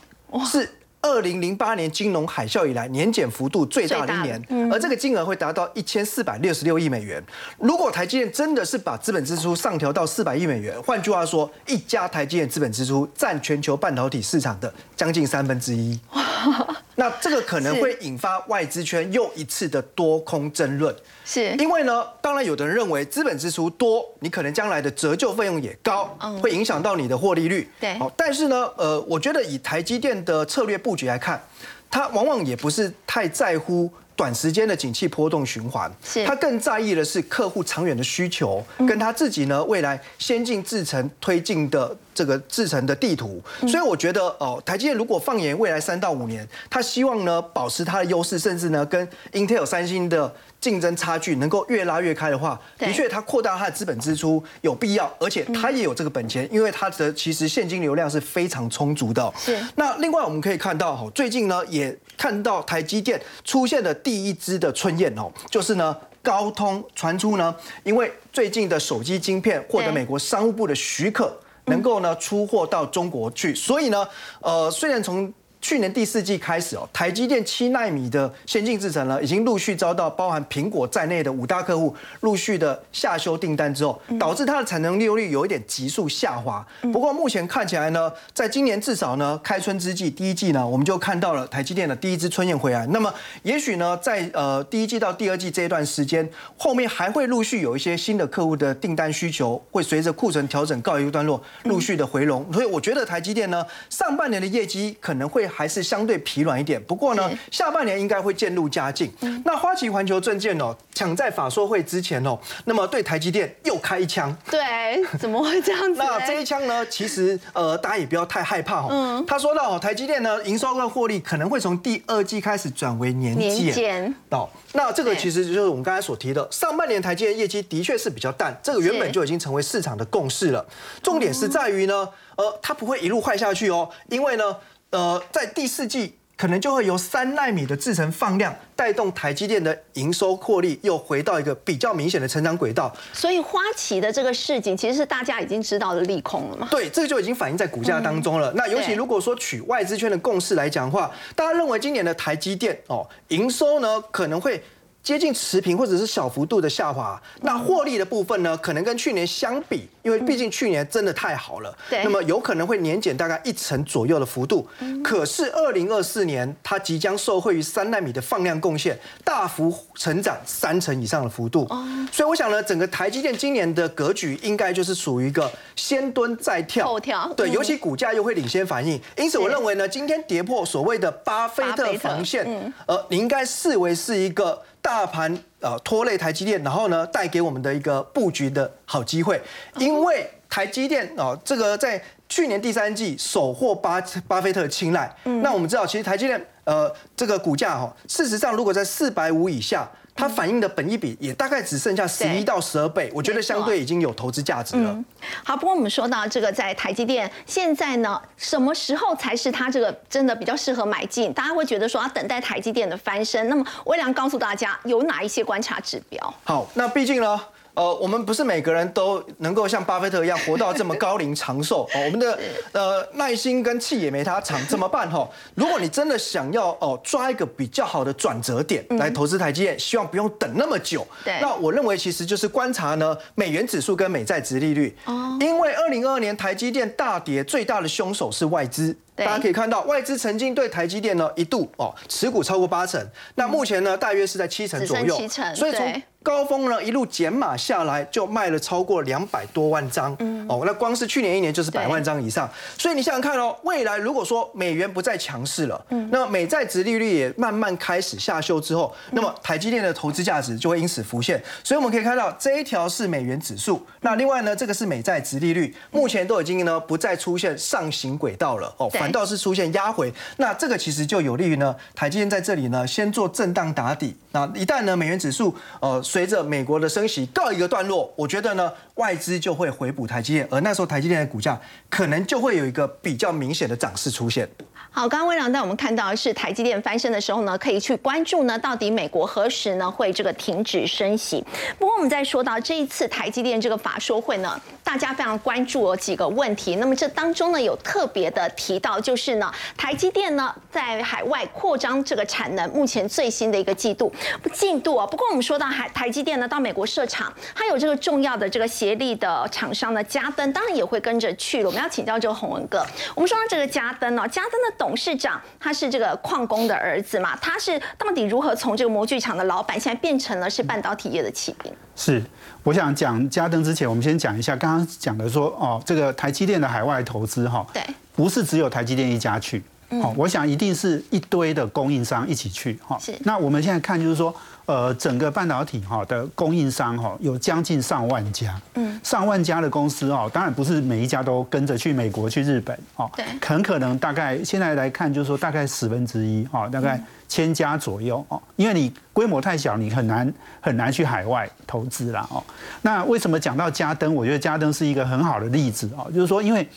[0.51, 0.71] 是。
[1.09, 7.23] 二零零八年金融海啸以来年减幅度最大的一年，而这个金额会达到一千四百六十六亿美元。
[7.59, 15.99] 如果台积电真的是把资本支出上调到四百亿美元，换句话说，一家台积电资本支出占全球半导体市场的将近三分之一。
[16.99, 20.93] 那这个可能会引发外资圈又一次的多空争论，
[21.25, 26.07] 是因为呢，当然有的人认为资本支出多，你可能将来的折旧费用也高，
[26.43, 27.71] 会影响到你的获利率。
[27.79, 31.41] 对，好，但是呢，呃，我觉得以台积电的策略布局来看，
[31.89, 33.89] 它往往也不是太在乎。
[34.19, 35.89] 短时间的景气波动循环，
[36.27, 43.41] 他更在意的是客户长远的需求，跟他自己呢未来先进制程推进的这个制程的地图。
[43.61, 50.35] 所以我觉得哦，台积电如果放眼未来三到五年，他希望呢保持它的优势，甚至呢跟 Intel、三星的。
[50.61, 59.33] 竞争差距能够越拉越开的话，的确，它扩大它的资本支出有必要，而且它也有这个本钱，因为它的其实现金流量是非常充足的。
[59.39, 59.57] 是。
[59.77, 71.33] 那另外我们可以看到，哈，最近呢也看到台积电出现的第一支的春燕哦，就是呢高通传出呢，因为最近的手机晶片获得美国商务部的许可，
[71.67, 74.07] 能够呢出货到中国去，所以呢，
[74.41, 86.65] 呃，虽然从去年第四季开始哦，台积电七纳米的先进制程呢，已经陆续遭到包含苹果在内的五大客户陆续的下修订单之后，导致它的产能利用率有一点急速下滑。
[86.93, 92.87] 不过目前看起来呢，在今年至少呢开春之际，第一季呢，我们就看到了台积电的第一支春燕回来。
[92.87, 102.47] 那么也许呢，在呃第一季到第二季这一段时间，后面还会陆续有一些新的客户的订单需求，会随着库存调整告一个段落，陆续的回笼。
[102.53, 105.48] 所以我觉得台积电呢，上半年的业绩可能会。
[105.49, 109.13] 还是相对疲软一点，不过呢，下半年应该会渐入佳境。
[109.45, 114.37] 那花旗环球证券哦，抢在法说会之前哦，那么对台积电又开一枪。
[114.51, 115.99] 对，怎么会这样子？
[115.99, 119.25] 那这一枪呢，其实呃，大家也不要太害怕哦。
[119.27, 123.37] 他说到台积电呢，营收跟获利可能会从第二季开始转为年
[123.73, 124.15] 减。
[124.31, 130.65] 哦，那这个其实就是我们刚才所提的，上半年台积电业绩的确是比较淡，这个原本就已经成为市场的共识了。
[131.03, 134.57] 重点是在于呢，呃，它不会一路坏下去哦，因为呢。
[134.91, 142.95] 呃，在第四季可能就会由三纳米的制程放量，带动台积电的营收获利又回到一个比较明显的成长轨道。
[143.13, 146.69] 所以花旗的这个市景其实是大家已经知道的利空了嘛？
[146.71, 148.53] 对，这个就已经反映在股价当中了。
[148.55, 154.63] 那尤其如果说取外资圈的共识来讲的话，大家认为今年的台积电哦，营收呢可能会。
[155.09, 164.69] 接近持平或者是小幅度的下滑，那获利的部分呢，可能跟去年相比，因为毕竟去年真的太好了，对，那么有可能会年减大概一成左右的幅度。
[165.03, 171.67] 可是二零二四年，它即将受惠于三纳米的放量贡献，大幅成长三成以上的幅度。
[172.13, 179.01] 所以我想呢，整个台积电今年的格局应该就是属于一个先蹲再跳，后跳，对，尤其股价又会领先反应。
[179.17, 184.61] 因此我认为呢，今天跌破所谓的巴菲特防线，呃，你应该视为是一个。
[184.89, 189.39] 大盘呃拖累台积电，然后呢带给我们的一个布局的好机会，
[189.77, 199.87] 因为台积电哦这个在去年第三季首获巴巴菲特的青睐，那我们知道其实台积电呃这个股价哈，事实上如果在四百五以下。
[200.19, 204.99] 它反映的本益比也大概只剩下十一到十二倍，我觉得相对已经有投资价值了。
[205.45, 211.33] 好，不过我们说到这个，在台积电现在呢，什么时候才是它这个真的比较适合买进？
[211.33, 213.49] 大家会觉得说要等待台积电的翻身。
[213.49, 216.35] 那么微良告诉大家有哪一些观察指标？
[216.43, 217.41] 好，那毕竟呢。
[217.79, 222.01] 呃，我们不是每个人都能够像巴菲特一样活到这么高龄长寿 哦。
[222.07, 222.37] 我们的
[222.73, 225.29] 呃耐心跟气也没他长，怎么办哈？
[225.55, 231.07] 如果你真的想要哦抓一个比较好的转折点来投资台积电，希望不用等那么久。
[231.25, 231.39] 对。
[231.41, 234.97] 那我认为其实就是观察呢美元指数跟美债值利率。
[235.05, 235.39] 哦。
[235.41, 238.97] 因为二零二二年台积电大跌，最大的凶手是外资。
[239.15, 245.17] 大家可以看到，外资曾经对台积电呢一度哦持股超过八成，那目前呢大约是在七成左右。
[245.55, 250.15] 所以从高峰呢一路减码下来，就卖了超过两百多万张。
[250.19, 252.51] 嗯，哦，那光是去年一年就是百万张以上。
[252.77, 261.43] 所以你想想看哦，未来如果说美元不再强势了，嗯，那美债值利率也慢慢开始下修之后，那么台积电的投资价值就会因此浮现。
[261.65, 270.13] 所以我们可以看到这一条是美元指数，那另外呢这个是美债值利率，目前都已经呢不再出现上行轨道了，哦，反倒是出现压回。
[270.37, 274.15] 那这个其实就有利于呢台积电在这里呢先做震荡打底。
[274.33, 276.03] 那一旦呢美元指数呃。
[276.09, 284.49] 随着美国的升息告一个段落，我觉得呢，外资就会回补台积电，而那时候台积电的股价可能就会有一个比较明显的涨势出现。
[284.99, 291.41] 好，刚刚魏良带我们看到是台积电翻身的时候呢，可以去关注呢，到底美国何时呢会这个停止升息？
[291.79, 296.75] 不过我们在说到这一次台积电这个法说会呢，大家非常关注有几个问题。
[296.75, 304.13] 那么这当中呢有特别的提到，就是呢台积电呢在海外扩张这个产能，目前最新的一个季度
[304.53, 305.07] 进度啊。
[305.07, 311.69] 不过我们说到海台积电呢到美国设厂，它有这个重要的这个协力的厂商呢，嘉登当然也会跟着去了。
[311.69, 312.85] 我们要请教这个洪文哥，
[313.15, 314.75] 我们说到这个嘉登哦，嘉登的。
[314.88, 317.37] 董事长他是这个矿工的儿子嘛？
[317.37, 321.73] 他是到底如何从这个模具厂的老板，现在变成了是半导体业的骑兵？
[321.97, 322.23] 是，
[322.63, 327.83] 我想讲嘉登之前，我们先讲一下刚刚讲的说哦，这个台积电的海外投资哈，对，
[328.15, 329.63] 不是只有台积电一家去，
[330.03, 332.99] 好，我想一定是一堆的供应商一起去哈。
[332.99, 334.35] 是，那我们现在看就是说。
[334.69, 352.45] 呃，整个半导体哈的供应商哈有将近上万家，嗯，上万家的公司哦，当然不是每一家都跟着去美国去日本哦，对，很可能大概现在来看就是说大概十分之一哈，大概千家左右哦，因为你规模太小，你很难很难去海外投资啦哦。
[352.83, 354.15] 那为什么讲到嘉登？
[354.15, 356.69] 我觉得嘉登是一个很好的例子哦，就是说因为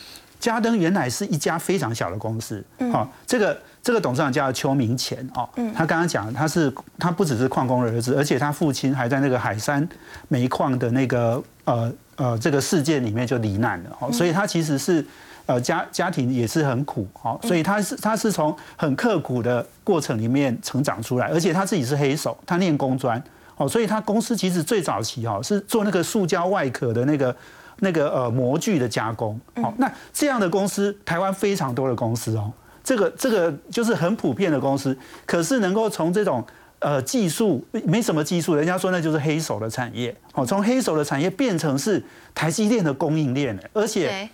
[0.42, 3.56] 嘉登原来是一家非常小的公司，好，这个。
[3.84, 5.42] 这个董事长叫邱明乾哦，
[5.74, 9.88] 他刚刚讲他是他不只是矿工的儿子，而且他父亲还在那个海山
[10.28, 15.04] 煤矿的那个呃呃这个事件里面就罹难了哦，所以他其实是
[15.46, 23.20] 呃家家庭也是很苦哦，所以他是他是从很刻苦的过程里面成长出来，而且他自己是黑手，他念工专
[23.56, 27.34] 哦，所以他公司其实最早期哦是做那个塑胶外壳的那个
[27.80, 32.52] 那个呃模具的加工，好，那这样的公司台湾非常多的公司哦。
[32.84, 36.44] 这个这个就是很普遍的公司，可是能够从这种
[36.80, 42.02] 呃技术没什么技术，人家说那就是黑手的产业，哦，从黑手的产业变成是
[42.34, 43.56] 台积电的供应链。
[43.72, 44.28] 而且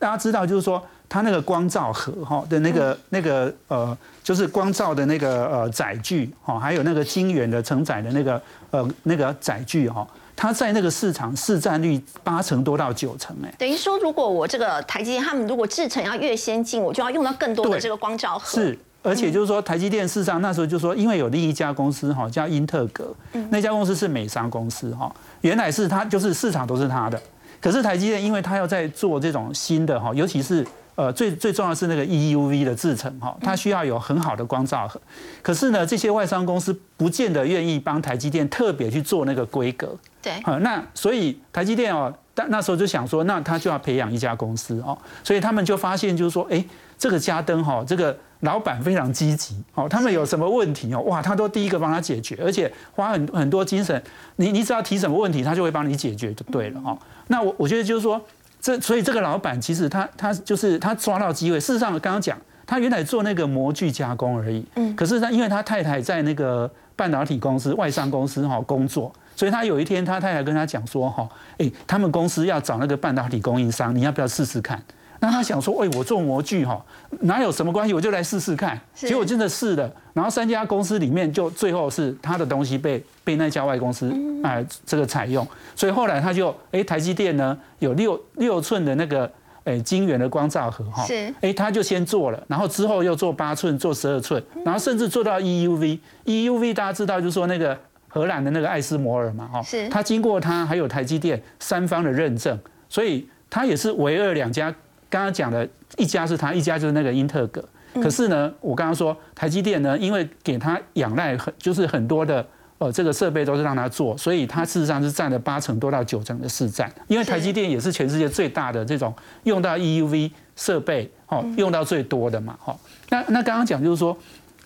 [0.00, 8.42] 大家知道就是说它那个光照盒哈的那个那个呃就是光照的那个呃载具哈，还有那个晶圆的承载的那个
[8.72, 10.04] 呃那个载具哈。
[10.36, 18.60] 它在那个市场市占率八成多到九成，哎，等于说，如果我这个台积电他们如果制程要越先进，我就要用到更多的这个光照盒。
[18.60, 23.14] 是，而且就是说，台积电事实上那时候就说，因为有另一家公司哈叫英特格，
[23.50, 27.20] 那家公司是美商公司哈，原来是它就是市场都是它的，
[27.60, 30.66] 可是台积电因为它要在做这种新的哈，尤其是。
[30.96, 35.00] 呃，最最重要是那个 EUV 的制程哈，它需要有很好的光照盒。
[35.42, 39.96] 可是呢，这些外商公司不见得愿意帮台积电特别去做那个规格。
[40.22, 40.32] 对。
[40.42, 46.64] 啊，那所以台积电哦，但那时候就想说，那他就要培养一家公司哦，所以他们就发现就是说，哎，
[46.96, 54.00] 这个嘉登哈，这个老板非常积极哦，他们有什么问题哦，哇，他都第一个帮他解决，而且花很很多精神，
[54.36, 56.96] 你你只要提什么问题，他就会帮你解决就对了哦。
[57.26, 58.24] 那我我觉得就是说。
[58.64, 61.60] 这所以这个老板其实他他就是他抓到机会。
[61.60, 64.64] 事实上，刚刚讲他原来做那个模具加工而已。
[64.76, 64.96] 嗯。
[64.96, 74.82] 可是他因为他太太在那个半导体公司外商公司哈工作，所以他有一天他太太跟他讲说哈，哎，他们公司要找那个半导体供应商，你要不要试试看？
[75.24, 76.84] 那他想说，哎，我做模具哈，
[77.20, 77.94] 哪有什么关系？
[77.94, 78.78] 我就来试试看。
[78.92, 85.46] 结果真的试了，然后三家公司里面，就最后是他的东西被被那家外公司哎这个采用。
[85.74, 89.30] 所以后来他就哎台积电呢有六六寸的那个
[89.64, 91.06] 哎晶圆的光照盒哈，
[91.40, 97.74] 哎他就先做了，然后之后又做八寸，做十二寸，然后甚至做到 EUV，EUV 大家知道就是说那个
[98.08, 102.58] 荷兰的那个艾斯摩尔嘛哈，是，他经过他还有台积电三方的认证，
[102.90, 104.74] 所以他也是唯二两家。
[105.14, 107.64] 刚刚讲的一家是他，一家就是那个英特格。
[108.02, 112.44] 可是呢，我刚刚说台积电呢，因为给他仰赖很就是很多的。
[112.78, 116.92] 呃这个设备都是让他做，所以他事实上是占了八成多到九成的市占。
[117.06, 122.76] 因为台积电也是全世界最大的这种用到 EUV 设备哦，用到最多的嘛，哈。
[123.10, 124.14] 那那刚刚讲就是说，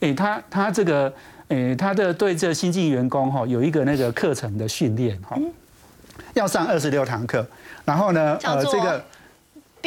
[0.01, 1.13] 诶，他他这个
[1.49, 5.39] 诶，他的对这新进员工哈有一个那个课程的训练哈，
[6.33, 7.47] 要上二十六堂课，
[7.85, 9.05] 然后呢，呃，这个。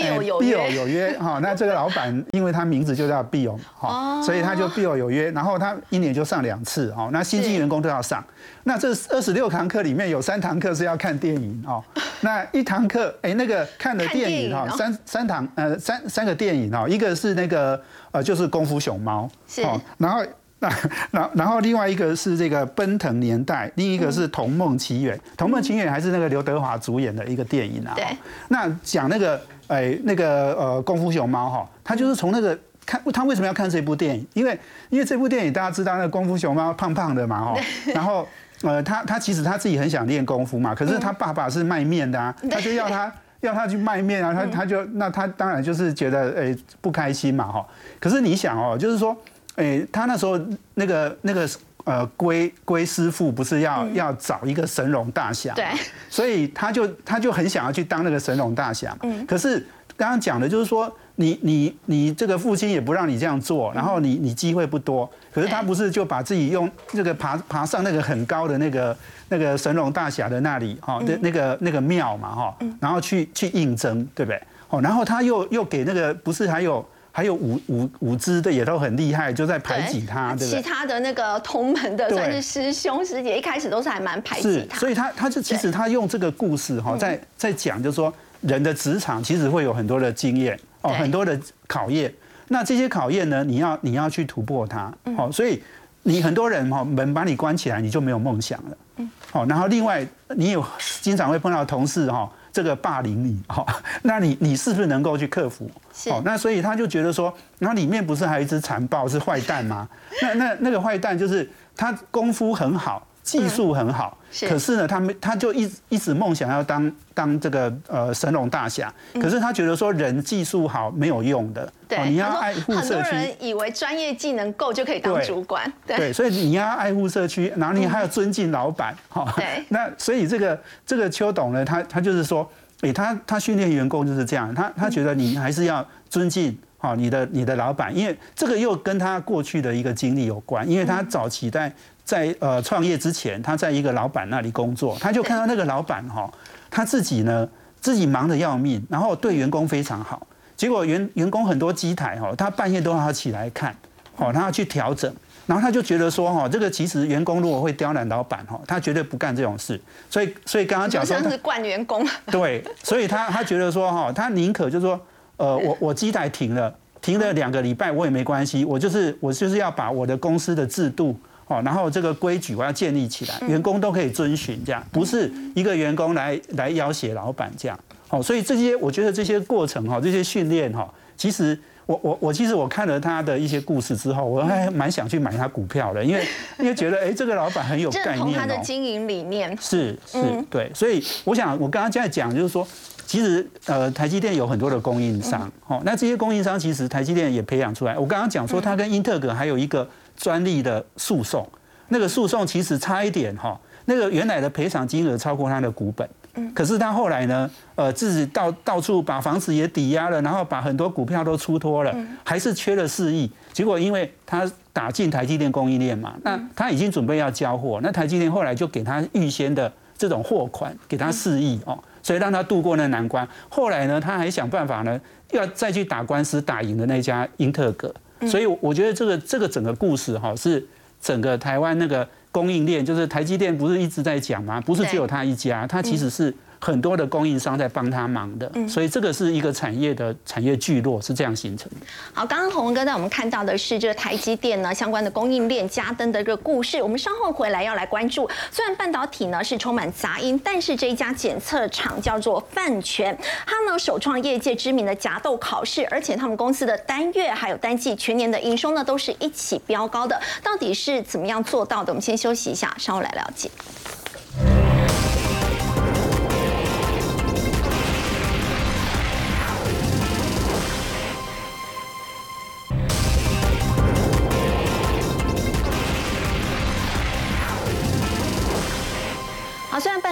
[0.01, 1.39] 必有有约，必有有约哈。
[1.41, 5.31] 那这个老板， 因为他名字就叫必有哈，所以他就必有有约。
[5.31, 7.09] 然后他一年就上两次哦。
[7.11, 8.23] 那新进员工都要上。
[8.63, 11.83] 那这二十六堂课里面有三堂课是要看电影哦。
[12.21, 19.63] 那一堂课，哎，那个看的电影哈，三三堂呃三三个电影哦，一个是那个呃就是功夫熊猫，是。
[19.97, 20.23] 然后
[20.61, 20.69] 那
[21.11, 25.19] 然然后另外一个是这个奔腾年代，另一个是童梦奇缘。
[25.35, 27.91] 童梦奇缘还是那个刘德华主演的一个电影啊。
[27.95, 28.05] 对。
[28.47, 29.41] 那讲那个。
[29.67, 34.27] 哎，那个呃，功夫熊猫哈，他就是从那个看他为什么要看这部电影？
[34.33, 37.61] 因为因为这部电影大家知道，那个功夫熊猫胖胖的嘛哈，
[37.95, 38.27] 然后
[38.63, 47.65] 呃，他他其实他自己很想练功夫嘛，可是他爸爸是卖面的啊，他就要他要他去卖面啊，他他就那他当然就是觉得哎不开心嘛哈。
[47.97, 49.15] 可是你想哦，就是说
[49.61, 50.39] 哎，他那时候
[50.73, 51.47] 那个那个。
[51.83, 55.65] 呃，龟龟师傅不是要要找一个神龙大侠，对，
[56.11, 58.95] 所以他就他就很想要去当那个神龙大侠。
[59.01, 59.57] 嗯，可是
[59.97, 65.09] 刚刚讲的就是说，你你你这个父亲也不让你这样做，然后你你机会不多。
[65.33, 68.95] 可是他不是就把自己用这个爬爬上那个很高的那个
[69.29, 74.39] 那个神龙大侠的那里哈的那个那个庙嘛哈，然后去去应征，对不对？
[74.69, 76.87] 哦，然后他又又给那个不是还有。
[77.13, 80.61] 还有五五五支的也都很厉害，就在排挤他，对不对？
[80.61, 84.79] 其他的那个同门的算是师兄师姐，一开始都是还蛮排挤他。
[84.79, 92.13] 所以他他就其实他用这个故事哈，在在讲，就是说人的职场其实会有很多的经验哦，很多的考验。
[92.47, 94.93] 那这些考验呢，你要你要去突破它。
[95.17, 95.61] 好，所以
[96.03, 98.77] 你很多人哈门把你关起来，你就没有梦想了。
[98.97, 99.11] 嗯。
[99.31, 100.65] 好，然后另外你有
[101.01, 102.31] 经常会碰到同事哈。
[102.51, 103.65] 这个霸凌你，哈，
[104.03, 105.69] 那你你是不是能够去克服？
[106.09, 109.87] 好，那所以他就觉得说，那里面不是还有一只残暴是坏蛋吗？
[110.21, 113.07] 那那那个坏蛋就是他功夫很好。
[113.23, 114.17] 技术很好，
[114.49, 122.93] 可是呢，他们他就一一直梦想要当当这个呃神龙大侠，可是他觉得说人技术好没有用的，对，你要爱护社区。
[122.95, 129.63] 很多人以为专业技能够就可以当主管，对，所以你要爱护社区，然后你还要尊敬老板，哈，对。
[129.69, 132.49] 那所以这个这个邱董呢，他他就是说，
[132.81, 141.71] 哎，他他训练员工就是这样，他他觉得你还是要尊敬好你的你的老板，因为这个又跟他过去的一个经历有关，因为他早期在。
[142.03, 146.29] 在呃创业之前，他在一个老板那里工作，他就看到那个老板哈，
[146.69, 147.47] 他自己呢
[147.79, 150.27] 自己忙得要命，然后对员工非常好。
[150.57, 153.73] 结果员员工很多机台哈，他半夜都要起来看，
[154.17, 155.13] 哦，他要去调整，
[155.45, 159.79] 然后他就觉得说哈，这个其实员工如果会刁难老板哈，他绝对不干这种事。
[160.09, 162.05] 所以所以刚刚讲说是惯员工。
[162.25, 164.99] 对，所以他他觉得说哈，他宁可就是说
[165.41, 171.17] 呃我我机台停了停了两个礼拜我也没关系，我就是我就是要把我的公司的制度。
[171.47, 177.77] 哦，然后这个规矩我要建立起来，员工都可以遵循，这样不是一个员工来来要挟老板这样。
[178.07, 186.25] 哦，所以这些我觉得这些过程哈，这些训练哈，其实我我我其实我看了他的一些故事之后，我还蛮想去买他股票的，因为
[186.57, 189.57] 因为觉得哎，这个老板很有概念他的经营理念。
[189.59, 192.65] 是是，对，所以我想我刚刚在讲就是说，
[193.11, 197.97] 其实呃，台积电有很多的供应商，哦，那这些供应商其实台积电也培养出来。
[197.97, 199.85] 我刚刚讲说，他跟英特尔还有一个。
[200.17, 201.47] 专利的诉讼，
[201.87, 213.31] 那个诉讼其实差一点哈，那个原来的赔偿金额超过他的股本，嗯，可是他后来呢，呃，自己到到处把房子也抵押了，然后把很多股票都出脱了，还是缺了四亿。
[213.51, 223.27] 结果因为他打进台积电供应链嘛，那他已经准备要交货，那台积电后来就给他预先的这种货款，给他四亿哦，所以让他度过那难关。
[223.49, 224.99] 后来呢，他还想办法呢，
[225.31, 227.93] 要再去打官司，打赢了那家英特格。
[228.27, 230.65] 所以我觉得这个这个整个故事哈，是
[231.01, 234.61] 整个台湾那个供应链，就是台积电不是一直在讲吗？
[234.61, 236.33] 不是只有他一家，他其实是。
[236.61, 241.77] 很多的供应商在帮他忙的，所以这个是一个产业的产业聚落是这样形成的。
[242.13, 246.79] 好，刚刚洪文哥带我们看到的是这个台积电呢相关的供应链加灯的这个故事。
[246.81, 261.91] 我们稍后回来要来关注，虽然半导体呢是充满杂音，但是这一家检测厂叫做泛全，它呢首创业界知名的夹豆考试，而且他们公司的单月还有单季全年的营收呢都是一起飙高的，到底是怎么样做到的？
[261.91, 263.49] 我们先休息一下，稍后来了解。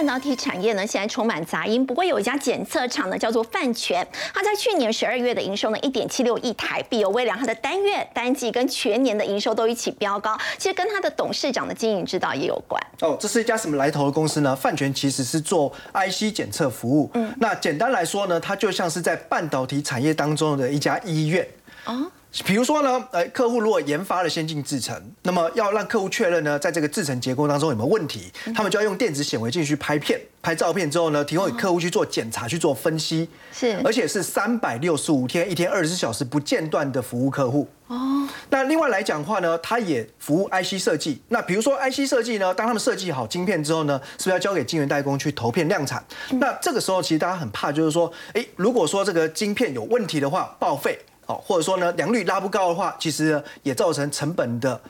[0.00, 12.82] 半导体产业呢现在充满杂音，不过有一家检测厂呢叫做泛全，它在去年十二月的营收呢一点七六亿台币，有微量它的单月、单季跟全年的营收都一起飙高，其实跟它的董事长的经营之道也有关。
[13.02, 14.56] 哦，这是一家什么来头的公司呢？
[14.56, 21.46] 泛全其实是做 IC 检测服务，嗯，那简单来说呢，它就像是在半导体产业当中的一家医院。
[21.84, 22.10] 哦。
[22.44, 37.68] 比如说呢，哎，客户如果研发了先进制程，那么要让客户确认呢，在这个制程结构当中有没有问题，他们就要用电子显微镜去拍片、拍照片之后呢，提供给客户去做检查、去做分析，是，而且是三百六十五天、一天二十四小时不间断的服务客户。
[37.88, 41.20] 哦，那另外来讲的话呢，它也服务 IC 设计。
[41.28, 46.04] 那比如说 IC 设计呢，当他们设计好晶片之后呢，是不是要交给晶圆代工去投片量产？
[46.34, 50.96] 那这个时候其实大家很怕，就是说，哎，如果说这个晶片有问题的话，报废。
[51.34, 54.80] 或者说呢，良率拉不高的话，其实也造成成本的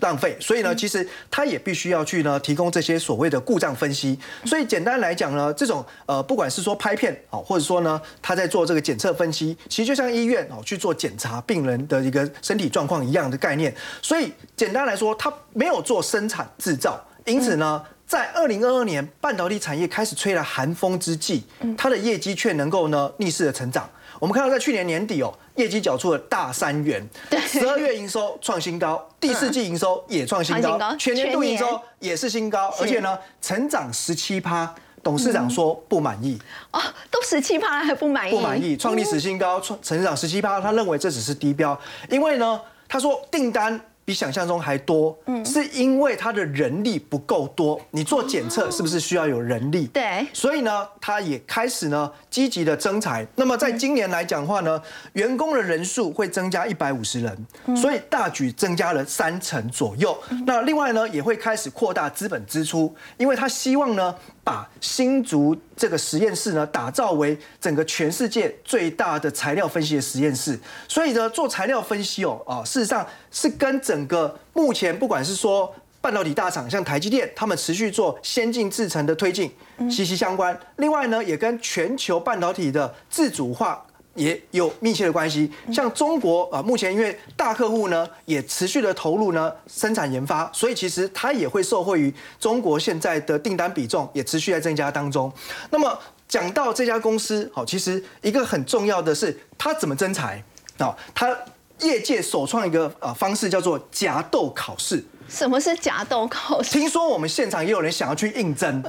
[0.00, 0.36] 浪费。
[0.40, 4.18] 所以呢，其实它也必须要去呢提供这些所谓的故障分析。
[4.44, 13.74] 所以简单来讲呢，这种呃，不管是说拍片哦，或者说呢，他在做这个检测分析，其实就像医院哦去做检查病人的一个身体状况一样的概念。
[14.00, 21.44] 所以简单来说，它没有做生产制造，因此呢，在二零二二年半导体产业开始吹了寒风之际，
[21.76, 23.88] 它的业绩却能够呢逆势的成长。
[24.24, 27.06] 我们看到在去年年底哦，业绩缴出了大三元，
[27.46, 34.74] 十二月营收创新高，第四季营收也创新高，全年度营收也是新高，而且呢，成长十七趴。
[35.02, 36.38] 董事长说不满意
[36.70, 38.30] 哦，都十七趴还不满意？
[38.30, 42.58] 不满意，创历史新高，创成长十七趴，他认为这只是低标，因为呢，
[42.88, 43.78] 他说订单。
[44.04, 47.80] 比想象中还多，嗯，是因为他的人力不够多。
[47.90, 49.86] 你做检测是不是需要有人力？
[49.86, 53.26] 对，所以呢，他也开始呢积极的增财。
[53.36, 54.80] 那么在今年来讲话呢，
[55.14, 57.46] 员工的人数会增加一百五十人，
[57.76, 60.16] 所以大举增加了三成左右。
[60.46, 64.14] 那另外呢，也会开始扩大资本支出，因为他希望呢。
[64.44, 79.50] 把新竹这个实验室呢打造为整个全世界最大的材料分析的实验室，所以呢做材料分析哦啊，事实上是跟整个目前不管是说半导体大厂像台积电，他们持续做先进制程的推进
[79.90, 80.56] 息息相关。
[80.76, 83.84] 另外呢，也跟全球半导体的自主化。
[84.14, 95.32] 也有密切的关系，像中国啊，目前因为大客户呢也持续的投入呢生产研发，所以其实它也会受惠于中国现在的订单比重也持续在增加当中。
[95.70, 95.98] 那么
[96.28, 100.42] 讲到这家公司，好，其实一个很重要的是它怎么增财
[100.78, 100.96] 啊？
[101.14, 101.36] 它
[101.80, 105.04] 业界首创一个呃方式叫做夹豆考试。
[105.28, 106.70] 什么是夹豆考试？
[106.70, 108.82] 听说我们现场也有人想要去应征。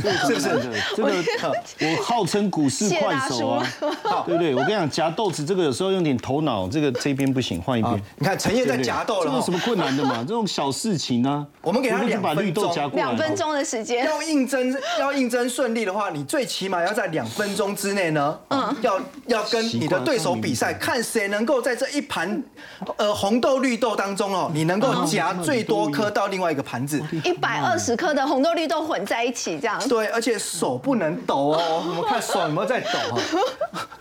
[0.00, 0.60] 是不是？
[0.96, 1.10] 这个
[1.80, 3.66] 我号称股市快手啊，
[4.26, 4.54] 对不对？
[4.54, 8.02] 我跟你讲，夹豆子这个有时候用点头脑，这个这边不行，换一边。
[8.18, 10.18] 你看陈烨在夹豆了，这有什么困难的嘛？
[10.26, 14.04] 这种小事情呢，我们给他两分钟，两分钟的时间。
[14.06, 22.42] 要应征要应征顺利的话，你最起码要在两分钟之内呢，嗯，要要跟你的对手比赛，看谁能够在这一盘
[22.96, 29.80] 呃红豆绿豆当中哦，你能够夹最多颗到另外一个盘子，一百二十颗的红豆绿豆混在一起这样。
[29.88, 33.16] 对，而且手不能抖哦， 我们看手有没有在抖啊？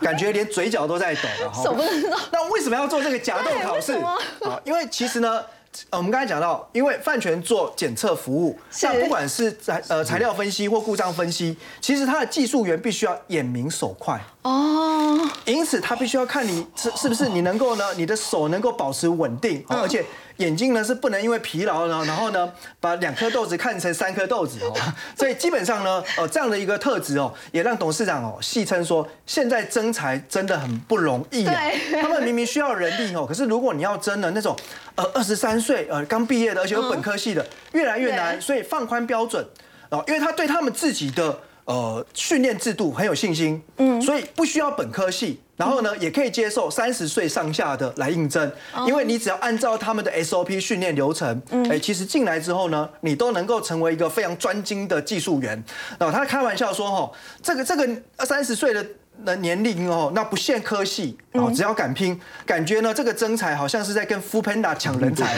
[0.01, 1.51] 感觉连嘴角都在抖 了。
[1.53, 2.17] 手不能抖。
[2.31, 3.93] 那为什么要做这个夹豆考试？
[3.93, 4.17] 啊，
[4.63, 5.43] 因为其实呢，
[5.89, 14.19] 呃，我们刚才讲到，因为范全做检测服务，那不管是材呃材料分析或故障分析，其实它的技术员必须要眼明手快。
[14.43, 20.05] 哦，因此他必须要看你是是不是你能够呢，你的手能够保持稳定，而且
[20.37, 24.73] 眼睛呢是不能因为疲劳呢，然后呢把两颗豆子看成三颗豆子哦。
[25.17, 31.61] 所以基本上呢，呃这样的一个特质哦，也让董事长哦戏称说，现在增财真的很不容易啊。
[32.01, 34.55] 他们明明需要人力哦，可是如果你要争的那种
[34.95, 38.39] 呃二十三岁呃刚毕业的，而且有本科系的，越来越难。
[38.41, 39.45] 所以放宽标准
[39.89, 41.39] 哦，因为他对他们自己的。
[41.65, 48.51] 呃，训练制度很有信心，嗯，所以不需要本科系，然后呢，也可以接受三十岁上下的来应征，
[48.87, 55.63] 因为你只要按照他们的 SOP 训练流程，哎，其实进来之后呢，你都能够成为一个非常专精的技术员。
[55.97, 57.11] 然后他开玩笑说，哈，
[57.41, 57.89] 这个这个
[58.25, 58.85] 三十岁的。
[59.23, 65.37] 的年龄哦，那不限科系哦，只要敢拼，感觉呢，这个征才好像是在跟 f o o Panda 抢人才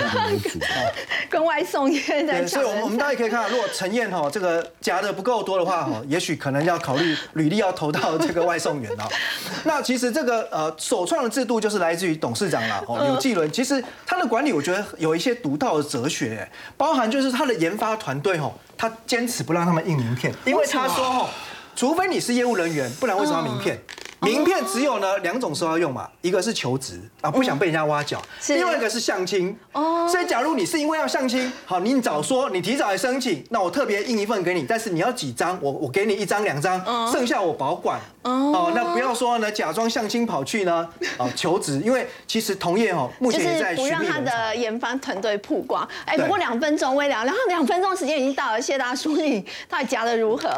[1.30, 2.61] 跟外送员在抢。
[2.61, 9.03] 所以，我们我们大家可以看到，如果陈燕哈这个夹的不够多的话哈，也许可能要考虑履历要投到这个外送员哦。
[9.65, 13.51] 那其实这个呃首创的制度就是来自于董事长啦哦，柳继伦。
[13.51, 21.30] 其实他的管理我觉得有一些独到的哲学，包含就是他的研发团队哦，他坚持不让他们印名片，因为他说哈。
[21.78, 23.80] 除非你是业务人员，不然为什么要名片？
[24.21, 28.17] 名片只有呢两种时候要用嘛，一个是求职啊，不想被人家挖角；
[28.47, 29.55] 另外一个是相亲。
[29.73, 37.99] 哦，所以假如你是因为要相亲，好，你早说，你提早来申请，那我特别印一份给你，但是你要几张，我我给你一张两张，剩下我保管。
[38.23, 45.88] 哦，那不要说呢，假装相亲跑去呢，哦 求职，因为其实同业哦目前也在不让他的研发团队曝光。
[46.05, 50.49] 哎，不过两分钟微聊，然后两分钟时间已经到了，谢大叔，你到底夹的如何？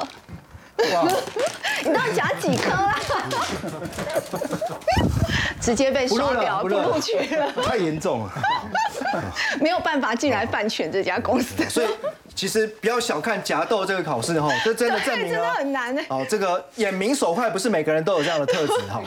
[1.84, 3.00] 你到底夹几颗啦？
[5.62, 8.34] 直接被刷掉，不录取了，太严重了，
[9.60, 11.64] 没有办法进来饭圈这家公司。
[11.70, 11.88] 所以
[12.34, 16.02] 其实不要小看夹豆这个考试哈，这真的证明真的很难呢。
[16.10, 19.04] 哦，这个眼明手快不是每个人都有这样的特质哈，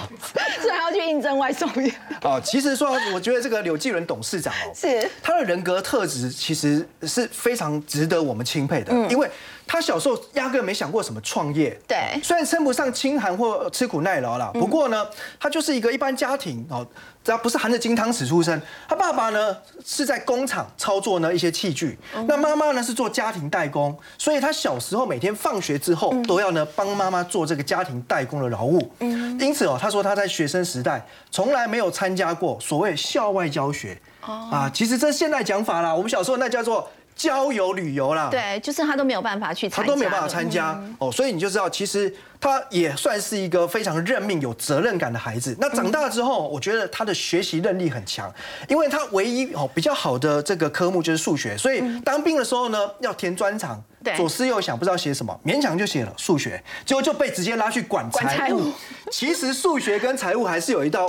[0.61, 1.93] 所以还要去应征外送员。
[2.23, 9.29] 哦，其实说，我觉得这个柳继伦董事长哦，是他的人格特质其实是非常值得我们钦佩的，因为。
[9.67, 15.07] 他小时候压根没想过什么创业，对，虽然称不上清寒或吃苦耐劳啦，不过呢，
[15.41, 16.87] 他就是一个一般家庭哦，
[17.25, 18.61] 只要不是含着金汤匙出生。
[18.89, 28.93] 他爸爸呢是在工厂操作呢一些器具，那妈妈呢是做家庭代工，所以他小时候每天放学之后都要呢帮妈妈做这个家庭代工的劳务。
[28.99, 33.99] 嗯，因此哦，他说他在学生时代从来没有参加过所谓校外教学。
[34.27, 36.89] 哦，啊，其实这现代讲法啦，我们小时候那叫做。
[37.15, 45.57] 郊游旅游啦，对，就是他都没有办法去，他都没有办法参加哦，所以你就知道，其实他也算是一个非常认命、有责任感的孩子。
[45.61, 48.33] 那长大之后，我觉得他的学习能力很强，
[48.69, 53.81] 因为他唯一哦比较好的这个科目就是数学，所以当兵的时候呢，要填专长，
[54.17, 58.73] 左思右想不知道写什么，勉强就写了数学，结果就被直接拉去管财务。
[59.13, 61.07] 其实数学跟财务还是有一道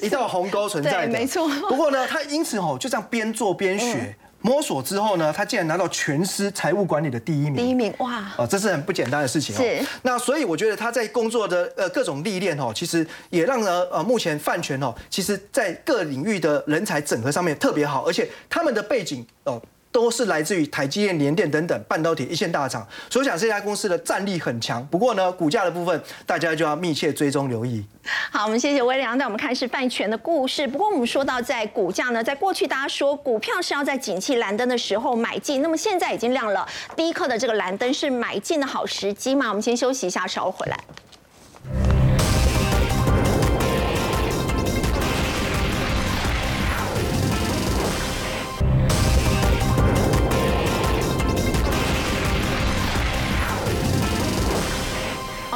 [0.00, 1.48] 一道鸿沟存在的，没错。
[1.68, 4.16] 不过呢，他因此哦就这样边做边学。
[4.46, 7.56] 摸索之后呢，他竟然拿到全师财务管理的第一名。
[7.56, 8.14] 第一名哇！
[8.36, 9.58] 啊，这是很不简单的事情哦。
[9.58, 9.84] 是。
[10.02, 19.60] 那所以我觉得他在工作的呃各种历练哦，其实也让呢呃目前范权哦，其实在各领域的人才整合上面特别好，而且他们的背景哦。
[19.96, 24.86] 都是来自于台积电、联电等等半导体一线大厂，所以想这家公司的战力很强。
[24.88, 27.82] 不过呢，股价的部分大家就要密切追踪留意。
[28.30, 30.68] 好，我们谢谢威廉带我们看是范权的故事。
[30.68, 39.48] 不过我们说到在股价呢，在过去大家说股票是要在景气蓝灯的时候买进，那么现在已经亮了第一颗的这个蓝灯，是买进的好时机吗？
[39.48, 41.95] 我们先休息一下，稍后回来。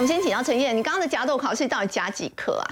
[0.00, 2.64] 我们先请教陈燕，你刚刚的夹豆考试到底夹几颗啊？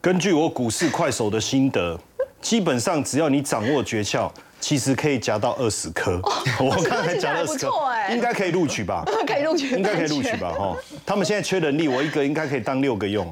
[0.00, 1.96] 根据我股市快手的心得，
[2.42, 4.28] 基本上只要你掌握诀窍。
[4.64, 6.18] 其实可以夹到二十颗，
[6.58, 7.70] 我刚才夹了十颗，
[8.10, 9.04] 应该可以录取吧？
[9.26, 10.50] 可以录取，应该可以录取吧？
[10.52, 13.30] 哈，他们现在缺人力，我一个应该可以当六个用。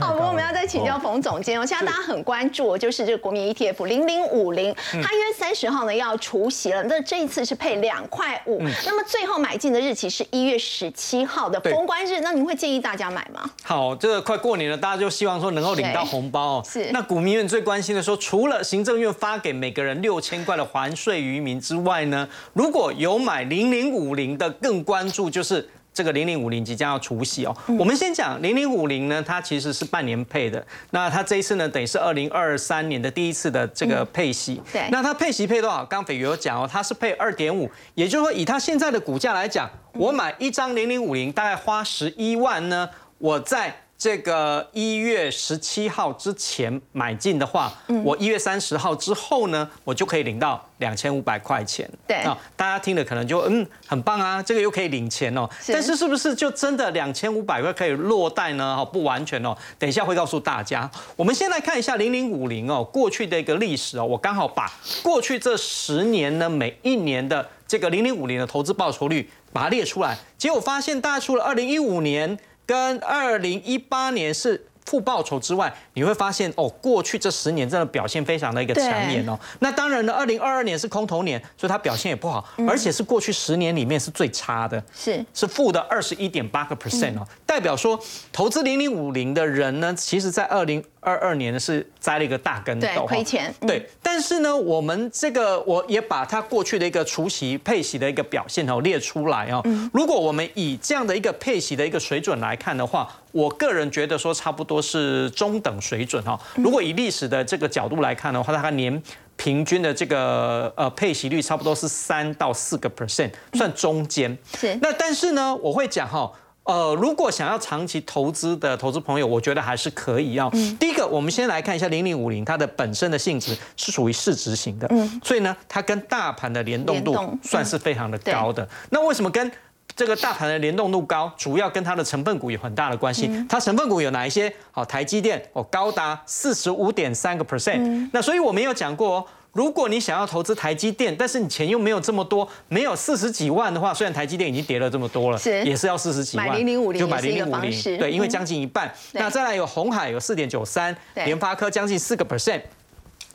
[0.00, 1.66] 好，我们要再请教冯总监哦。
[1.66, 13.50] 现在大家很关注，就是这个国民 ETF 零零五零，它一月三十号呢要除息了，那这一次是配两块五，那么最后买进的日期是一月十七号的封关日，那您会建议大家买吗？
[13.62, 16.66] 好，这个快过年了，大家就希望说能够领到红包哦。
[16.66, 16.90] 是。
[16.90, 20.21] 那股民们最关心的说，除了行政院发给每个人六。
[20.22, 27.54] 千块的还税于民之外呢，如果有买零零五零的，更关注就是这个零零五零即将要除息哦。
[27.78, 34.62] 我们先讲零零五零呢，它其实是半年配的，那它这一次呢，等于是二零二三年的第一次的这个配息。
[34.72, 35.84] 对，那它配息配多少？
[35.84, 43.76] 刚斐有讲哦，它是配二点五，也就是说以它现在的股价来讲，我买一张零零五零大概花十一万呢，我在。
[44.02, 47.72] 这个一月十七号之前买进的话，
[48.02, 51.88] 我一月三十号之后呢，我就可以领到两千五百块钱。
[52.08, 55.48] 对啊，大家听了可能就嗯很棒啊，这个又可以领钱哦。
[55.68, 58.76] 但是是不是就真的两千五百块可以落袋呢？
[58.76, 59.56] 哈，不完全哦。
[59.78, 60.90] 等一下会告诉大家。
[61.14, 64.68] 我们先来看一下零零五零哦，过去的一个历史哦，我刚好把
[65.04, 72.36] 过去这十年呢每一年的这个零零五零的投资报酬率把它列出来，结果发现大概除了二零一五年。
[72.66, 79.38] 跟二零一八年是负报酬之外，你会发现哦，过去这十年真的表现非常的一个抢眼哦。
[79.60, 87.26] 那当然呢，二零二二年是空头年，所以它表现也不好，而且是过去十年里面是最差的，是是负的二十一点八个 percent 哦。
[87.46, 87.98] 代表说，
[88.32, 90.82] 投资零零五零的人呢，其实在二零。
[91.04, 93.52] 二二年是栽了一个大跟斗，对，亏钱。
[93.66, 99.60] 对，但是呢，我们这个我也把它过去的一个除息配息的一个表现哦列出来哦。
[99.92, 106.38] 如果我们以这样的一个配息的一个水准来看的话，我个人觉得说差不多是中等水准哈。
[106.54, 109.02] 如果以历史的这个角度来看的话，大概年
[109.36, 114.38] 平均的这个呃配息率差不多是三到四个 percent，算中间。
[114.56, 114.78] 是。
[114.80, 116.32] 那但是呢，我会讲哈。
[116.64, 120.48] 呃，如果想要长期投资的投资朋友，我觉得还是可以啊。
[120.78, 128.66] 第一个，我们先来看一下零零五零，它的本身的性质是属于市值型的，嗯所以呢，它跟大盘的联动度算是非常的高的。
[128.90, 129.50] 那为什么跟
[129.96, 131.32] 这个大盘的联动度高？
[131.36, 133.28] 主要跟它的成分股有很大的关系。
[133.48, 134.54] 它成分股有哪一些？
[134.70, 138.08] 好，台积电哦，高达四十五点三个 percent。
[138.12, 139.26] 那所以我们有讲过。
[139.52, 148.90] 如果你想要投资台积电，但是你钱又没有这么多，没有四十几万的话，虽然台积电已经跌了这么多了，是也是要四十几万，买零零五零就买零零五零，对，因为将近一半。
[149.12, 152.62] 那再来有红海有四点九三，联发科将近四个 percent，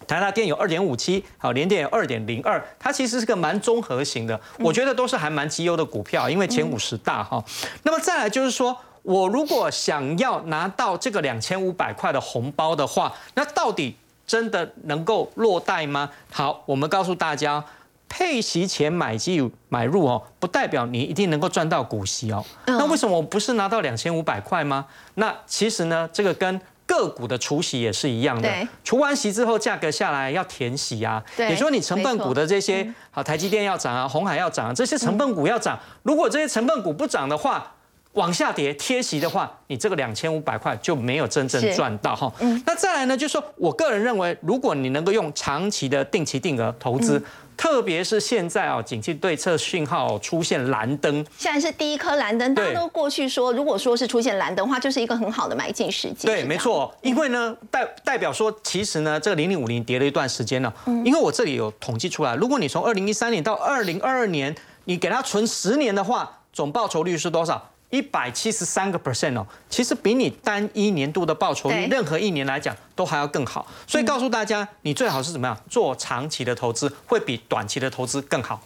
[0.07, 7.43] 台达电有二点五七，好，联电有二点零二，它其实是个蛮综合型的，我觉得都是还蛮绩优的股票，因为前五十大哈。
[7.83, 13.95] 那么再来就是说，我如果想要拿到这个两千五百块的红包的话，那到底？
[14.27, 16.09] 真的能够落袋吗？
[16.31, 17.63] 好，我们告诉大家，
[18.09, 22.45] 配息前买进买入哦，不代表你一定能够赚到股息哦。
[22.65, 24.85] 那为什么我不是拿到两千五百块吗？
[25.15, 28.49] 那其实呢，这个跟个股的除息也是一样的。
[28.83, 31.23] 除完息之后，价格下来要填息啊。
[31.37, 35.79] 也就是说，你成分股的这些，好，台积电要涨啊，红海要涨，啊这些成分股要涨。
[36.03, 37.73] 如果这些成分股不涨的话，
[38.17, 42.31] 往下跌贴息的话，你这个两千五百块就没有真正赚到哈。
[42.65, 47.23] 那再来呢，就是说我个人认为，如果你能够用长期的定期定额投资，
[47.55, 56.25] 特别是现在啊，景气对策讯号出现蓝灯，现在是第一颗蓝灯，大家都过去说，如果说是出现蓝灯的话，就是一个很好的买进时机。
[56.25, 60.73] 对，没错，因为呢代代表说，其实呢这个零零五零跌了一段时间了，
[61.05, 64.55] 因为我这里有统计出来，如果你从二零一三年到二零二二年，
[64.85, 67.69] 你给它存十年的话，总报酬率是多少？
[67.89, 73.65] 一百七十三个 percent 哦，其实比你单一年度的报酬率，任何一年来讲都还要更好。
[73.87, 78.61] 所以告诉大家，你最好是怎么样做长期的投资，会比短期的投资更好。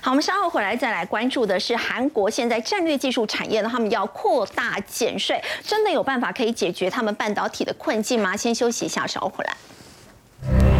[0.00, 8.36] 好，我们稍后回来再来关注的是韩国现在战略技术产业呢，他们要扩大减税，真的有办法可以解决他们半导体的困境吗？
[8.36, 10.79] 先休息一下，稍后回来。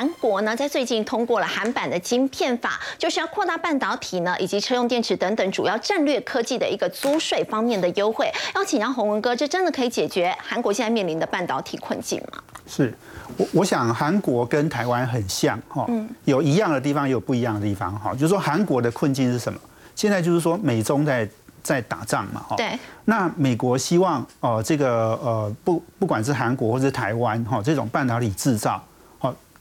[0.00, 8.32] 韩国呢，在最近通过了韩版的晶片法，就是要扩大半导体呢以及车用电池等等主要战略科技的一个租税方面的优惠。
[8.54, 12.42] 要请教洪文哥，这真的可以解决韩国现在面临的半导体困境吗？
[12.66, 12.94] 是，
[13.36, 15.86] 我我想韩国跟台湾很像哈，
[16.24, 18.14] 有一样的地方，也有不一样的地方哈。
[18.14, 19.60] 就是说韩国的困境是什么？
[19.94, 21.28] 现在就是说美中在
[21.62, 22.56] 在打仗嘛哈。
[22.56, 22.70] 对。
[23.04, 28.82] 那美国希望哦，这个呃不不管是韩国或者台湾哈，这种半导体制造。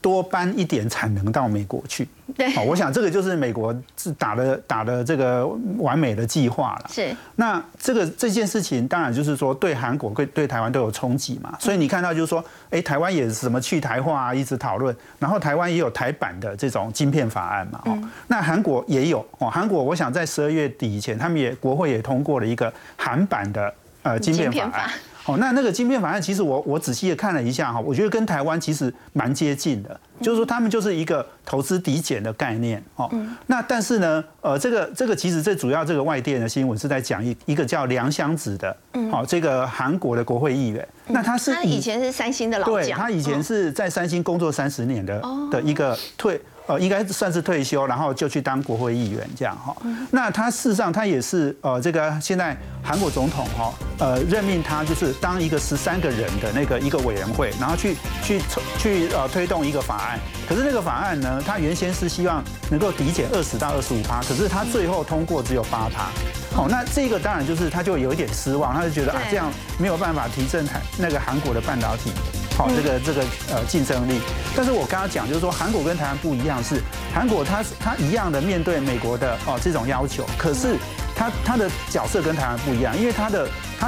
[0.02, 5.46] 多搬一点产能到美国去，对，好，我想这个就是美国是打的打的这个
[5.78, 6.90] 完美的计划了。
[6.90, 23.74] 是，那这个这件事情当然就是说对韩国对对台湾都有冲击嘛，所以你看到就是说，哎，台湾也是什么去台化啊，一直讨论，然后台湾也有台版的这种晶片法案嘛，哦，那韩国也有哦，韩国我想在十二月底以前，他们也国会也通过了一个韩版的
[24.04, 24.90] 呃晶片法案。
[25.30, 33.10] 哦，那那个晶片法案，其实我我仔细的看了一下哈，我觉得跟台湾其实蛮接近的，就是说他们就是一个投资抵减的概念哦。
[33.46, 38.76] 那但是呢，呃，这个这个其实最主要这个外电的新闻是在讲一一个叫梁湘子的，
[39.12, 40.88] 好，这个韩国的国会议员。
[41.08, 45.22] 那他是他以前是三星的老将，对，他以前是在三星工作三十年的
[45.52, 46.40] 的一个退。
[46.70, 49.76] 呃，应该算是退休，然后就去当国会议员这样哈。
[50.12, 58.40] 那他事实上他也是呃，这个现在韩国总统哈，呃，任命他就是当一个十三个人的那个一个委员会，然后去去
[58.78, 60.20] 去呃推动一个法案。
[60.48, 66.12] 可是那个法案呢，他原先是希望能够抵减二十到二十五趴，可是他最后通过只有八趴。
[66.52, 72.12] 好，那这个当然就是他就有一点失望，他就觉得啊，这样没有办法提振台那个韩国的半导体。
[72.58, 73.22] 好，这个这个
[73.54, 74.20] 呃竞争力，
[74.54, 76.82] 但是我刚刚讲就是说，韩国跟台湾不一样，是
[77.14, 80.76] 韩国它它一样的面对美国的哦这种要求，可是
[81.16, 83.48] 它它的角色跟台湾不一样，因为它的
[83.80, 83.88] 它